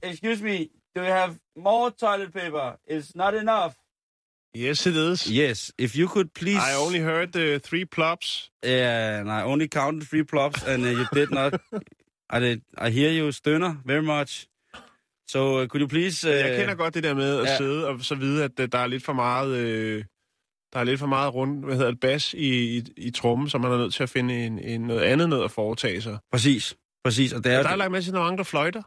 [0.02, 2.76] excuse me, do you have more toilet paper?
[2.86, 3.74] It's not enough.
[4.56, 5.26] Yes, it is.
[5.30, 6.58] Yes, if you could please...
[6.58, 8.50] I only heard the three plops.
[8.64, 11.60] Yeah, and I only counted three plops, and uh, you did not...
[12.30, 14.46] I, did, I hear you stønner very much.
[15.28, 16.24] So uh, could you please...
[16.24, 17.56] Uh, Jeg kender godt det der med at ja.
[17.56, 19.56] sidde og så vide, at øh, der er lidt for meget...
[19.56, 20.04] Øh,
[20.72, 23.58] der er lidt for meget rundt, hvad hedder det, bas i, i, i trummen, så
[23.58, 26.18] man er nødt til at finde en, en, noget andet noget at foretage sig.
[26.32, 27.32] Præcis, præcis.
[27.32, 28.82] Og det er, Ja, der er lagt med til nogle andre fløjter,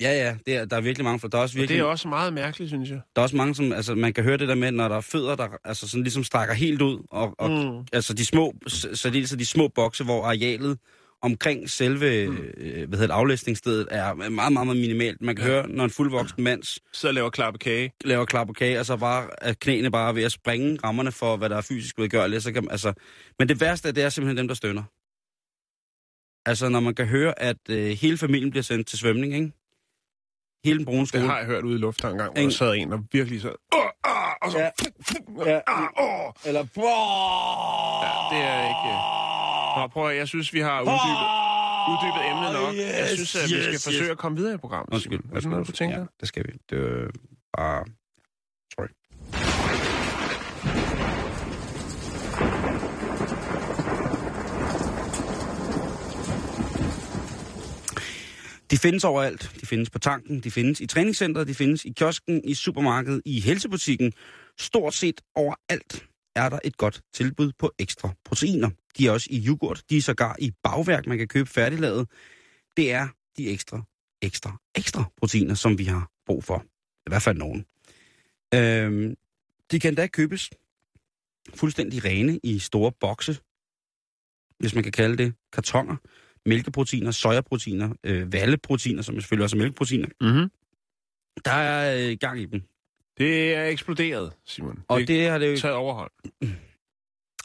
[0.00, 1.80] ja, ja, det er, der er virkelig mange, for der er også og det virkelig...
[1.80, 3.00] er også meget mærkeligt, synes jeg.
[3.16, 3.72] Der er også mange, som...
[3.72, 6.24] Altså, man kan høre det der med, når der er fødder, der altså, sådan ligesom
[6.24, 7.86] strækker helt ud, og, og Mm.
[7.92, 10.78] altså de små, s- særdeles de små bokse, hvor arealet
[11.22, 12.36] omkring selve mm.
[12.56, 15.22] øh, hvad hedder det, aflæsningsstedet er meget, meget, meget minimalt.
[15.22, 15.50] Man kan ja.
[15.52, 17.92] høre, når en fuldvoksen mands Så laver klappe kage.
[18.04, 21.12] laver klap og kage, og så bare at knæene bare er ved at springe rammerne
[21.12, 22.42] for, hvad der er fysisk udgørligt.
[22.42, 22.92] Så kan, man- altså,
[23.38, 24.82] men det værste, det er simpelthen dem, der stønner.
[26.46, 29.52] Altså, når man kan høre, at øh, hele familien bliver sendt til svømning, ikke?
[30.64, 31.26] Hele den brune Det skole.
[31.26, 33.40] har jeg hørt ude i luften en gang, hvor der Ingen- sad en, der virkelig
[33.40, 33.48] så...
[33.48, 34.58] Åh, ah, og så...
[34.58, 34.70] Ja.
[35.50, 35.60] Ja.
[35.66, 36.32] Ah, åh.
[36.46, 36.60] Eller...
[36.76, 38.92] Ja, det er ikke...
[39.80, 41.28] Nå, prøv at, jeg synes, vi har uddybet,
[41.92, 42.74] uddybet emnet nok.
[42.98, 44.94] jeg synes, at vi skal forsøge at komme videre i programmet.
[44.94, 45.20] Undskyld.
[45.34, 45.98] Er det noget, du tænker?
[45.98, 46.52] Ja, det skal vi.
[46.70, 47.08] Det er
[47.58, 47.84] bare...
[58.70, 59.56] De findes overalt.
[59.60, 63.40] De findes på tanken, de findes i træningscenteret, de findes i kiosken, i supermarkedet, i
[63.40, 64.12] helsebutikken.
[64.58, 66.06] Stort set overalt
[66.36, 68.70] er der et godt tilbud på ekstra proteiner.
[68.98, 72.08] De er også i yoghurt, de er sågar i bagværk, man kan købe færdiglavet.
[72.76, 73.82] Det er de ekstra,
[74.22, 76.64] ekstra, ekstra proteiner, som vi har brug for.
[77.06, 77.66] I hvert fald nogen.
[78.54, 79.14] Øhm,
[79.70, 80.50] de kan da købes
[81.54, 83.38] fuldstændig rene i store bokse,
[84.58, 85.96] hvis man kan kalde det, kartonger,
[86.46, 90.08] mælkeproteiner, sojaproteiner, øh, valleproteiner, som selvfølgelig også er mælkeproteiner.
[90.20, 90.50] Mm-hmm.
[91.44, 92.62] Der er øh, gang i dem.
[93.18, 94.84] Det er eksploderet, Simon.
[94.88, 96.10] Og det, det har det jo taget overhold.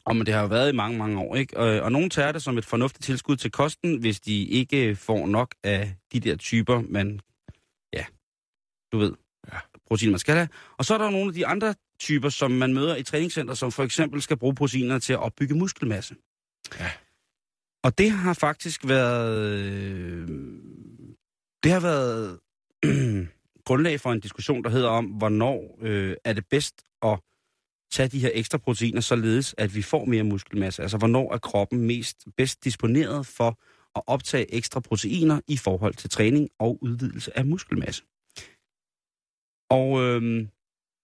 [0.06, 1.58] Og men det har jo været i mange, mange år, ikke?
[1.58, 5.28] Og, og nogen tager det som et fornuftigt tilskud til kosten, hvis de ikke får
[5.28, 7.20] nok af de der typer, man,
[7.94, 8.06] ja,
[8.92, 9.14] du ved,
[9.54, 9.58] Ja.
[9.88, 10.50] proteiner, man skal have.
[10.78, 13.54] Og så er der jo nogle af de andre typer, som man møder i træningscenter,
[13.54, 16.16] som for eksempel skal bruge proteiner til at opbygge muskelmasse.
[16.80, 16.92] Ja.
[17.86, 20.28] Og det har faktisk været øh,
[21.64, 22.40] Det har været
[23.68, 27.20] grundlag for en diskussion, der hedder om, hvornår øh, er det bedst at
[27.92, 30.82] tage de her ekstra proteiner, således at vi får mere muskelmasse.
[30.82, 33.60] Altså, hvornår er kroppen mest bedst disponeret for
[33.96, 38.04] at optage ekstra proteiner i forhold til træning og udvidelse af muskelmasse.
[39.70, 40.48] Og øh,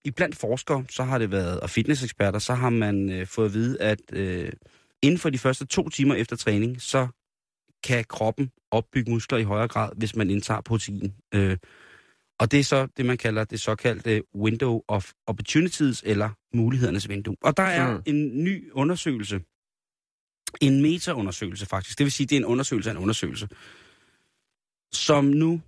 [0.06, 3.54] i blandt forskere, så har det været, og fitnesseksperter, så har man øh, fået at
[3.54, 4.52] vide, at øh,
[5.02, 7.08] inden for de første to timer efter træning, så
[7.84, 11.14] kan kroppen opbygge muskler i højere grad, hvis man indtager protein.
[11.34, 11.58] Øh,
[12.40, 17.36] og det er så det, man kalder det såkaldte window of opportunities, eller mulighedernes vindue.
[17.42, 18.04] Og der er Mm.
[18.06, 19.42] en ny undersøgelse,
[20.62, 23.48] en metaundersøgelse faktisk, det vil sige, det er en undersøgelse af en undersøgelse,
[24.92, 25.62] som nu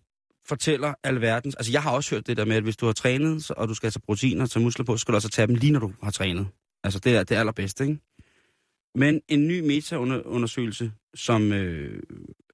[0.48, 1.56] fortæller alverdens...
[1.56, 3.74] Altså, jeg har også hørt det der med, at hvis du har trænet, og du
[3.74, 5.80] skal have tage proteiner til muskler på, så skal du også tage dem lige, når
[5.80, 6.48] du har trænet.
[6.84, 8.00] Altså, det er det allerbedste, ikke?
[8.96, 12.04] Men en ny metaundersøgelse, som øh,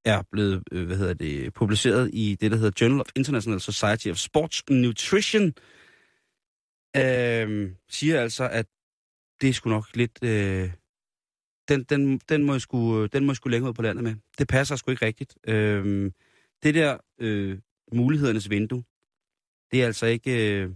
[0.06, 4.08] er blevet, øh, hvad hedder det, publiceret i det, der hedder Journal of International Society
[4.08, 5.54] of Sports Nutrition,
[6.96, 8.66] øh, siger altså, at
[9.42, 10.24] det er sgu nok lidt...
[10.24, 10.72] Øh,
[11.70, 14.04] den, den, den, må jeg sgu, øh, den må jeg sgu længere ud på landet
[14.04, 14.16] med.
[14.38, 15.38] Det passer sgu ikke rigtigt.
[15.48, 16.12] Øh,
[16.64, 17.60] det der øh,
[17.94, 18.84] mulighedernes vindue,
[19.72, 20.70] det er altså ikke, øh,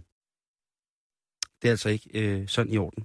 [1.62, 3.04] det er altså ikke øh, sådan i orden.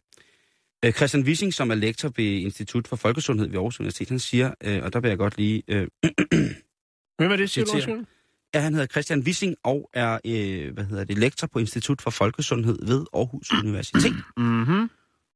[0.86, 4.54] Øh, Christian Wissing, som er lektor ved Institut for Folkesundhed ved Aarhus Universitet, han siger,
[4.64, 5.64] øh, og der vil jeg godt lige...
[5.68, 5.88] Øh,
[7.20, 8.06] Hvem er det, siger du?
[8.54, 12.10] Ja, han hedder Christian Wissing og er øh, hvad hedder det, lektor på Institut for
[12.10, 14.14] Folkesundhed ved Aarhus Universitet.
[14.38, 14.90] Mhm.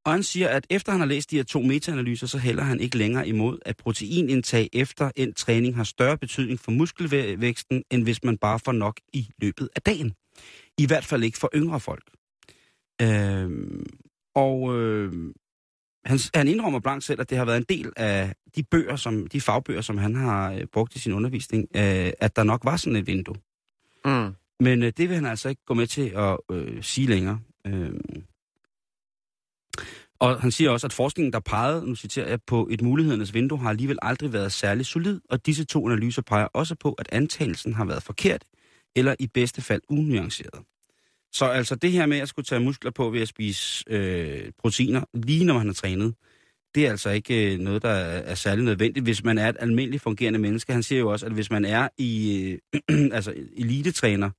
[0.05, 2.79] Og han siger, at efter han har læst de her to metaanalyser, så hælder han
[2.79, 8.23] ikke længere imod, at proteinindtag efter en træning har større betydning for muskelvæksten, end hvis
[8.23, 10.13] man bare får nok i løbet af dagen.
[10.77, 12.03] I hvert fald ikke for yngre folk.
[13.01, 13.85] Øhm,
[14.35, 15.33] og øh,
[16.05, 19.27] han, han indrømmer blankt selv, at det har været en del af de bøger, som,
[19.27, 22.77] de fagbøger, som han har øh, brugt i sin undervisning, øh, at der nok var
[22.77, 23.35] sådan et vindue.
[24.05, 24.33] Mm.
[24.59, 27.39] Men øh, det vil han altså ikke gå med til at øh, sige længere.
[27.67, 27.93] Øh,
[30.19, 33.59] og han siger også, at forskningen, der pegede, nu citerer jeg, på et mulighedernes vindue,
[33.59, 37.73] har alligevel aldrig været særlig solid, og disse to analyser peger også på, at antagelsen
[37.73, 38.43] har været forkert,
[38.95, 40.63] eller i bedste fald unuanceret.
[41.33, 45.03] Så altså det her med at skulle tage muskler på ved at spise øh, proteiner,
[45.13, 46.15] lige når man har trænet,
[46.75, 49.57] det er altså ikke øh, noget, der er, er særlig nødvendigt, hvis man er et
[49.59, 50.73] almindeligt fungerende menneske.
[50.73, 52.41] Han siger jo også, at hvis man er i
[52.89, 54.29] øh, altså elitetræner,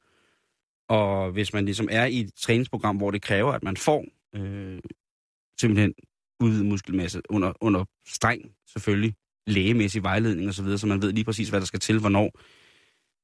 [0.88, 4.05] og hvis man ligesom er i et træningsprogram, hvor det kræver, at man får
[4.36, 4.78] øh,
[5.61, 5.95] simpelthen
[6.40, 8.42] udvidet muskelmasse under, under streng,
[8.72, 9.14] selvfølgelig,
[9.47, 12.38] lægemæssig vejledning osv., så, videre, så man ved lige præcis, hvad der skal til, hvornår,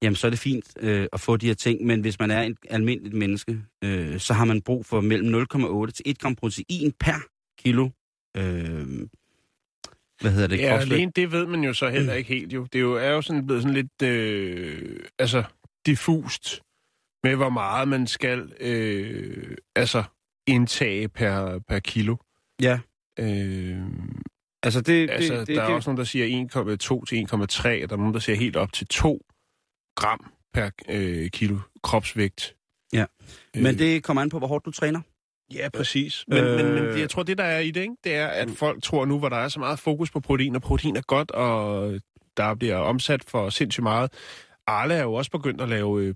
[0.03, 2.43] jamen så er det fint øh, at få de her ting, men hvis man er
[2.43, 6.93] et almindeligt menneske, øh, så har man brug for mellem 0,8 til 1 gram protein
[7.01, 7.23] per
[7.59, 7.89] kilo.
[8.37, 9.09] Øh,
[10.21, 10.59] hvad hedder det?
[10.59, 10.93] Ja, kropsvægt.
[10.93, 12.53] alene det ved man jo så heller ikke helt.
[12.53, 12.65] Jo.
[12.65, 15.43] Det er jo, er jo sådan blevet sådan lidt øh, altså,
[15.87, 16.63] diffust
[17.25, 20.05] med, hvor meget man skal øh, altså,
[20.47, 22.17] indtage per, per kilo.
[22.63, 22.81] Ja,
[23.21, 23.79] Øh,
[24.63, 25.11] altså det...
[25.11, 27.97] altså, det, det, der er det, også nogen, der siger 1,2 til 1,3, og der
[27.97, 29.27] er nogen, der siger helt op til 2
[29.97, 32.57] gram per øh, kilo kropsvægt.
[32.93, 33.05] Ja.
[33.57, 35.01] Øh, Men det kommer an på, hvor hårdt du træner.
[35.55, 36.25] Ja, præcis.
[36.29, 36.57] Men, øh...
[36.57, 37.01] men, men Øh.
[37.01, 39.29] jeg tror, det der er i det, ikke, det er, at folk tror nu, hvor
[39.29, 41.93] der er så meget fokus på protein, og protein er godt, og
[42.37, 44.13] der bliver omsat for sindssygt meget.
[44.67, 46.15] Arle er jo også begyndt at lave øh,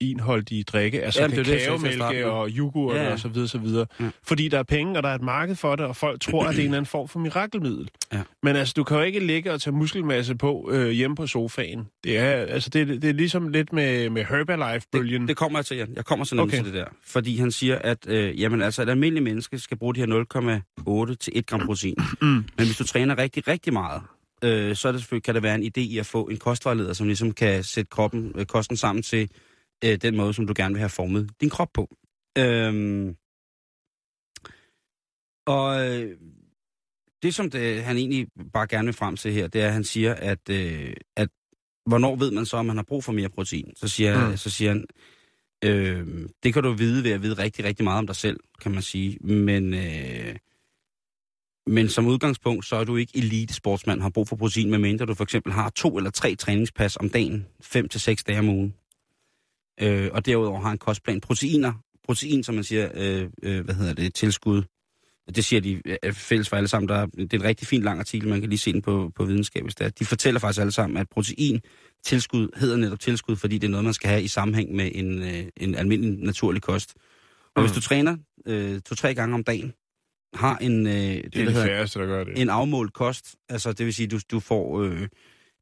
[0.00, 3.12] proteinholdige drikke, altså Jamen, det det, kakaomælke og yoghurt Ja, ja.
[3.12, 3.86] og så videre, så videre.
[4.00, 4.10] Ja.
[4.22, 6.50] Fordi der er penge, og der er et marked for det, og folk tror, at
[6.50, 7.88] det er en eller anden form for mirakelmiddel.
[8.12, 8.22] Ja.
[8.42, 11.86] Men altså, du kan jo ikke ligge og tage muskelmasse på øh, hjemme på sofaen.
[12.04, 15.20] Det er, altså, det, det er ligesom lidt med, med Herbalife-bølgen.
[15.20, 15.92] Det, det kommer jeg til, Jan.
[15.96, 16.52] Jeg kommer sådan okay.
[16.52, 16.64] Okay.
[16.64, 16.86] til det der.
[17.04, 21.14] Fordi han siger, at øh, jamen, altså, et almindeligt menneske skal bruge de her 0,8
[21.14, 21.96] til 1 gram protein.
[22.22, 22.26] Mm.
[22.56, 24.02] Men hvis du træner rigtig, rigtig meget,
[24.44, 26.92] øh, så er det selvfølgelig, kan der være en idé i at få en kostvejleder,
[26.92, 29.30] som ligesom kan sætte kroppen, øh, kosten sammen til
[29.84, 31.96] øh, den måde, som du gerne vil have formet din krop på.
[32.38, 33.16] Øhm,
[35.46, 36.16] og øh,
[37.22, 39.84] det, som det, han egentlig bare gerne vil frem til her, det er, at han
[39.84, 41.28] siger, at, øh, at
[41.86, 43.72] hvornår ved man så, om man har brug for mere protein?
[43.76, 44.30] Så siger, Mm.
[44.30, 44.36] mm.
[44.36, 44.84] så siger han,
[45.64, 48.72] øh, det kan du vide ved at vide rigtig, rigtig meget om dig selv, kan
[48.72, 49.18] man sige.
[49.20, 50.36] Men, øh,
[51.66, 55.14] men som udgangspunkt, så er du ikke elite sportsmand, har brug for protein, medmindre du
[55.14, 58.74] for eksempel har to eller tre træningspas om dagen, fem til seks dage om ugen.
[59.80, 61.20] Øh, og derudover har en kostplan.
[61.20, 61.72] Proteiner,
[62.04, 64.62] protein, som man siger, øh, øh, hvad hedder det, tilskud.
[65.34, 66.88] Det siger de øh, fælles for alle sammen.
[66.88, 69.12] Der er, det er en rigtig fin lang artikel, man kan lige se den på,
[69.14, 69.62] på videnskab.
[69.62, 69.88] hvis det er.
[69.90, 71.60] De fortæller faktisk alle sammen, at protein
[72.04, 75.22] tilskud hedder netop tilskud, fordi det er noget, man skal have i sammenhæng med en,
[75.22, 76.94] øh, en almindelig naturlig kost.
[77.54, 77.74] Og hvis Mm.
[77.74, 78.16] du træner
[78.46, 79.72] øh, to-tre gange om dagen,
[80.34, 82.38] har en, øh, det, Det er der de hedder, færreste, der gør det.
[82.40, 85.08] en afmålt kost, altså det vil sige, du, du får øh,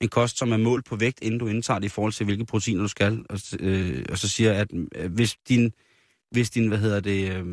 [0.00, 2.44] en kost, som er målt på vægt, inden du indtager det i forhold til, hvilke
[2.46, 3.24] proteiner du skal.
[3.30, 5.72] Og, øh, og så siger jeg, at øh, hvis din,
[6.30, 7.46] hvis din, hvad hedder det, øh,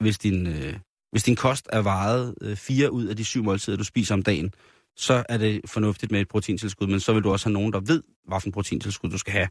[0.00, 0.74] hvis din, øh,
[1.12, 4.22] hvis din kost er varet øh, fire ud af de syv måltider, du spiser om
[4.22, 4.52] dagen,
[4.96, 7.80] så er det fornuftigt med et proteintilskud, men så vil du også have nogen, der
[7.80, 9.48] ved, hvilken proteintilskud du skal have.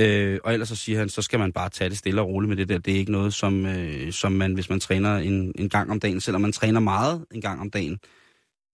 [0.00, 2.48] Øh, og ellers så siger han, så skal man bare tage det stille og roligt
[2.48, 2.78] med det der.
[2.78, 6.00] Det er ikke noget, som, øh, som man, hvis man træner en, en gang om
[6.00, 7.98] dagen, selvom man træner meget en gang om dagen,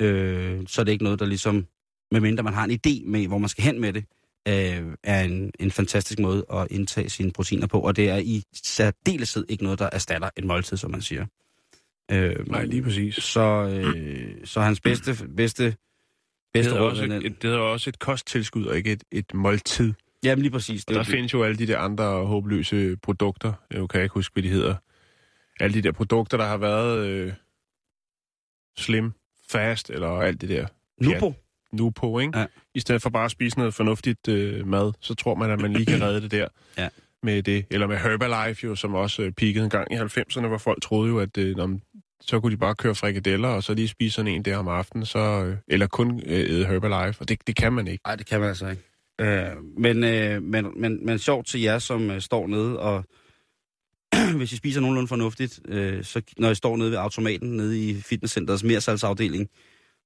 [0.03, 1.67] øh, så er det ikke noget, der ligesom,
[2.13, 4.05] medmindre man har en idé med, hvor man skal hen med det,
[4.49, 7.81] øh, er en, en fantastisk måde at indtage sine proteiner på.
[7.81, 11.27] Og det er i særdeleshed ikke noget, der erstatter et måltid, som man siger.
[12.13, 13.15] Øh, Nej, lige præcis.
[13.15, 15.77] Så, øh, så hans bedste, bedste, Det
[16.53, 16.91] bedste hedder, råd...
[16.91, 19.93] også er- et, et, det hedder også et kosttilskud, og ikke et, et måltid.
[20.25, 20.85] Jamen lige præcis.
[20.89, 23.53] Og der findes jo alle de der andre håbløse produkter.
[23.71, 24.75] Jeg kan ikke huske, hvad de hedder.
[25.61, 27.33] Alle de der produkter, der har været øh,
[28.79, 29.13] slim,
[29.49, 30.67] fast, eller alt det der.
[31.01, 31.35] Nupo.
[31.73, 32.39] Nu på, ikke?
[32.39, 32.47] Ja.
[32.75, 35.73] I stedet for bare at spise noget fornuftigt øh, mad, så tror man, at man
[35.73, 36.49] lige kan redde det der.
[36.79, 36.89] Ja.
[37.23, 37.67] Med det.
[37.71, 41.09] Eller med Herbalife, jo, som også øh, peakede en gang i 90'erne, hvor folk troede
[41.09, 41.81] jo, at øh, om,
[42.21, 45.07] så kunne de bare køre frikadeller, og så lige spise sådan en der om aftenen,
[45.07, 48.03] så, øh, eller kun øh, æde Herbalife, og det, det kan man ikke.
[48.07, 48.83] Nej, det kan man altså ikke.
[49.21, 53.05] Øh, men, øh, men, men, men sjovt til jer, som øh, står nede og...
[54.37, 58.01] hvis I spiser nogenlunde fornuftigt, øh, så når I står nede ved automaten, nede i
[58.01, 59.49] fitnesscenterets mersalgsafdeling,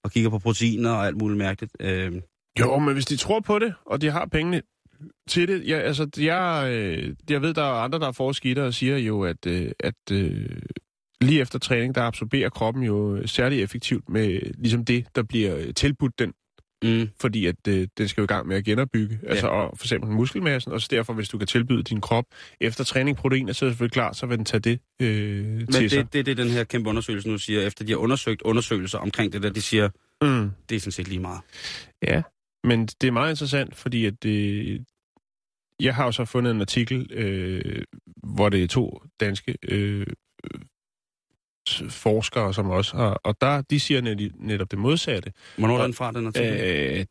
[0.05, 1.77] og kigger på proteiner og alt muligt mærkeligt.
[1.81, 2.13] Øh,
[2.61, 4.63] Jo, men hvis de tror på det, og de har pengene
[5.29, 8.75] til det, ja, altså, jeg, øh, jeg ved, der er andre, der er forskidter og
[8.75, 10.63] siger jo, at, øh, at øh,
[11.21, 16.19] lige efter træning, der absorberer kroppen jo særlig effektivt med ligesom det, der bliver tilbudt
[16.19, 16.33] den,
[16.83, 19.29] mm, fordi at øh, den skal jo i gang med at genopbygge, ja.
[19.29, 22.25] altså og for eksempel muskelmassen, og så derfor, hvis du kan tilbyde din krop
[22.61, 25.67] efter træning proteiner, så er det selvfølgelig klart, så vil den tage det øh, men
[25.73, 25.99] til sig.
[25.99, 27.67] det, det er det, den her kæmpe undersøgelse nu siger.
[27.67, 29.89] Efter de har undersøgt undersøgelser omkring det der, de siger,
[30.23, 30.51] Mm.
[30.69, 31.41] det er sådan set lige meget.
[32.03, 32.23] Ja,
[32.65, 34.85] men det er meget interessant, fordi at det,
[35.81, 37.83] jeg har jo så fundet en artikel, øh,
[38.23, 40.07] hvor det er to danske øh,
[41.89, 45.33] forskere, som også har, og der, de siger net, netop det modsatte.
[45.59, 46.53] Hvornår er den fra, den artikel?
[46.53, 46.59] Øh,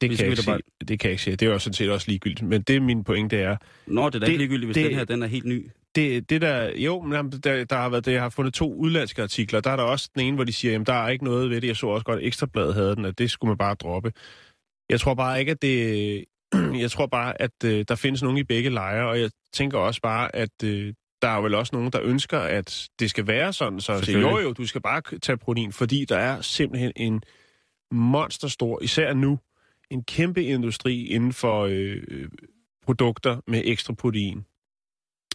[0.02, 0.58] det, Vi kan jeg ikke sige,
[0.88, 1.36] det kan jeg ikke sige.
[1.36, 2.48] Det er jo sådan set også ligegyldigt.
[2.50, 3.58] Men det min pointe er,
[3.88, 5.70] Nå, det er da det- ikke ligegyldigt, hvis det- den her den er helt ny.
[5.96, 9.22] det, det der, jo, men der, der har været, det, jeg har fundet to udlandske
[9.24, 9.62] artikler.
[9.62, 11.62] Der er der også den ene, hvor de siger, jamen der er ikke noget ved
[11.62, 11.68] det.
[11.68, 14.12] Jeg så også godt, at Ekstrabladet havde den, at det skulle man bare droppe.
[14.90, 16.26] Jeg tror bare ikke, at det...
[16.84, 20.02] Jeg tror bare, at øh, der findes nogen i begge lejre, og jeg tænker også
[20.02, 23.80] bare, at øh, der er vel også nogen, der ønsker, at det skal være sådan.
[23.80, 27.24] Så siger, jo jo, du skal bare tage protein, fordi der er simpelthen en
[27.92, 29.40] monsterstor, især nu,
[29.90, 32.02] en kæmpe industri inden for øh,
[32.86, 34.46] produkter med ekstra protein.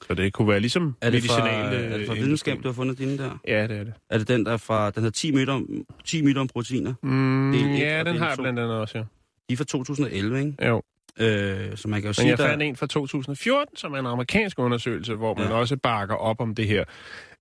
[0.03, 1.77] Så det kunne være ligesom Er det fra, medicinale...
[1.77, 3.39] er det fra videnskab, du har fundet dine der?
[3.49, 3.93] Ja, det er det.
[4.11, 6.95] Er det den, der er fra, den hedder 10 myter om, 10 myter om proteiner?
[7.03, 9.05] Mm, Del ja, den har jeg blandt andet også, ja.
[9.49, 10.67] De er fra 2011, ikke?
[10.67, 10.83] Jo.
[11.21, 12.49] Øh, så man kan jo Men sige, jeg der...
[12.49, 15.55] fandt en fra 2014, som er en amerikansk undersøgelse, hvor man Ja.
[15.55, 16.85] også bakker op om det her.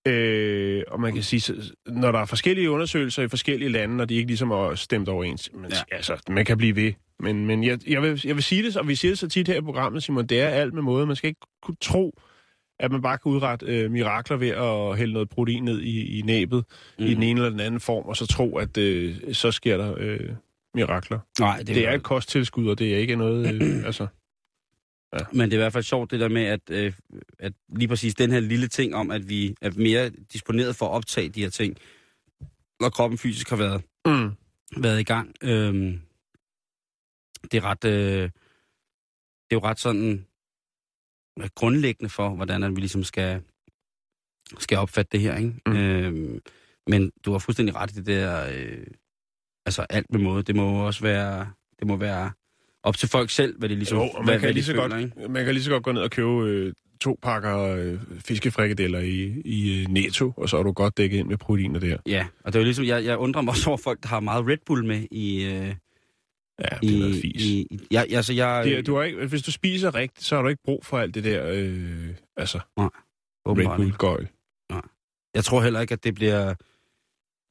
[0.07, 1.53] Øh, og man kan sige,
[1.87, 5.49] når der er forskellige undersøgelser i forskellige lande, og de ikke ligesom er stemt overens,
[5.53, 5.95] men ja.
[5.95, 6.93] altså, man kan blive ved.
[7.19, 9.47] Men, men jeg, jeg, vil, jeg vil sige det, og vi siger det så tit
[9.47, 11.05] her i programmet, Simon, det er alt med måde.
[11.05, 12.19] Man skal ikke kunne tro,
[12.79, 16.21] at man bare kan udrette øh, mirakler ved at hælde noget protein ned i, i
[16.21, 16.63] næbet
[16.99, 17.05] mm.
[17.05, 19.93] i den ene eller den anden form, og så tro, at øh, så sker der
[19.97, 20.19] øh,
[20.73, 21.19] mirakler.
[21.39, 23.53] Nej, det, Det, er et kosttilskud, og det er ikke noget...
[23.53, 24.07] Øh, altså,
[25.31, 26.93] Men det er i hvert fald sjovt det der med, at, øh,
[27.39, 30.91] at lige præcis den her lille ting om, at vi er mere disponeret for at
[30.91, 31.77] optage de her ting,
[32.79, 34.31] når kroppen fysisk har været, mm.
[34.83, 35.35] været i gang.
[35.43, 35.73] Øh,
[37.51, 37.85] det er ret...
[37.85, 38.29] Øh,
[39.49, 40.25] det er jo ret sådan
[41.39, 43.41] øh, grundlæggende for, hvordan at vi ligesom skal,
[44.59, 45.53] skal opfatte det her, ikke?
[45.65, 45.75] Mm.
[45.75, 46.41] Øh,
[46.87, 48.49] men du har fuldstændig ret i det der...
[48.53, 48.87] Øh,
[49.65, 50.43] altså alt med måde.
[50.43, 51.47] Det må også være...
[51.79, 52.31] Det må være
[52.83, 54.87] op til folk selv, hvad de ligesom Jo, man, hvad, kan hvad lige så føler,
[54.87, 55.29] godt, ikke?
[55.29, 59.41] man kan lige så godt gå ned og købe øh, to pakker øh, fiskefrikadeller i,
[59.45, 61.97] i øh, Netto, og så er du godt dækket ind med proteiner der.
[62.07, 64.19] Ja, og det er jo ligesom, jeg, jeg undrer mig også over folk, der har
[64.19, 65.43] meget Red Bull med i...
[65.45, 65.75] Øh,
[66.59, 67.45] Ja, det er fis.
[67.45, 68.65] i, i ja, altså jeg...
[68.65, 71.15] Det, du har ikke, hvis du spiser rigtigt, så har du ikke brug for alt
[71.15, 72.07] det der, øh,
[72.37, 72.89] altså, Red
[73.45, 73.97] åbenbart Bull ikke.
[73.97, 74.27] gøjl.
[75.35, 76.53] Jeg tror heller ikke, at det bliver...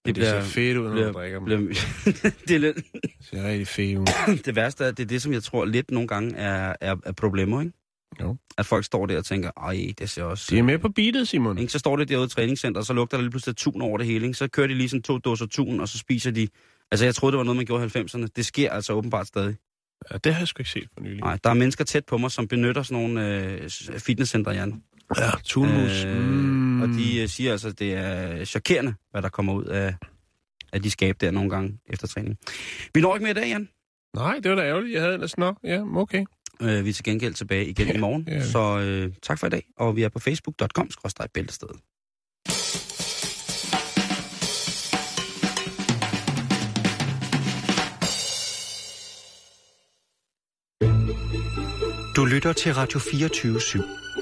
[0.07, 1.45] Det, Det det ser bliver- fedt ud, når bliver- du drikker dem.
[1.45, 1.59] bliver
[2.49, 4.07] det, er lidt, Det ser rigtig fedt ud.
[4.47, 7.13] det værste er, det er det, som jeg tror lidt nogle gange er, er, er
[7.13, 7.73] problemer, ikke?
[8.21, 8.37] Jo.
[8.59, 10.47] At folk står der og tænker, ej, det ser også...
[10.51, 11.59] De er med på beatet, Simon.
[11.59, 11.73] Ikke?
[11.73, 14.07] Så står det derude i træningscenter, og så lugter der lige pludselig tun over det
[14.07, 14.27] hele.
[14.27, 14.39] Ikke?
[14.39, 16.49] Så kører de lige sådan to dåser tun, og så spiser de...
[16.91, 18.27] Altså, jeg troede, det var noget, man gjorde i 90'erne.
[18.37, 19.57] Det sker altså åbenbart stadig.
[20.13, 21.21] Ja, det har jeg sgu ikke set for nylig.
[21.21, 24.83] Nej, der er mennesker tæt på mig, som benytter sådan nogle øh, fitnesscentre, Jan.
[25.19, 26.05] Ja, tunmus.
[26.05, 26.72] Øh, mm.
[26.83, 29.95] Og de øh, siger altså, at det er chokerende, hvad der kommer ud af,
[30.73, 32.39] af de skab der nogle gange efter træning.
[32.95, 33.69] Vi når ikke mere i dag, Jan.
[34.17, 34.93] Nej, det var da ærgerligt.
[34.95, 35.39] Jeg havde ellers...
[35.39, 36.25] Nå, ja, okay.
[36.63, 38.27] Øh, vi er til gengæld tilbage igen Ja, i morgen.
[38.27, 38.41] vi.
[38.53, 41.77] Så øh, tak for i dag, og vi er på facebook.com-bæltestedet.
[52.17, 54.22] Du lytter til Radio 24 /7.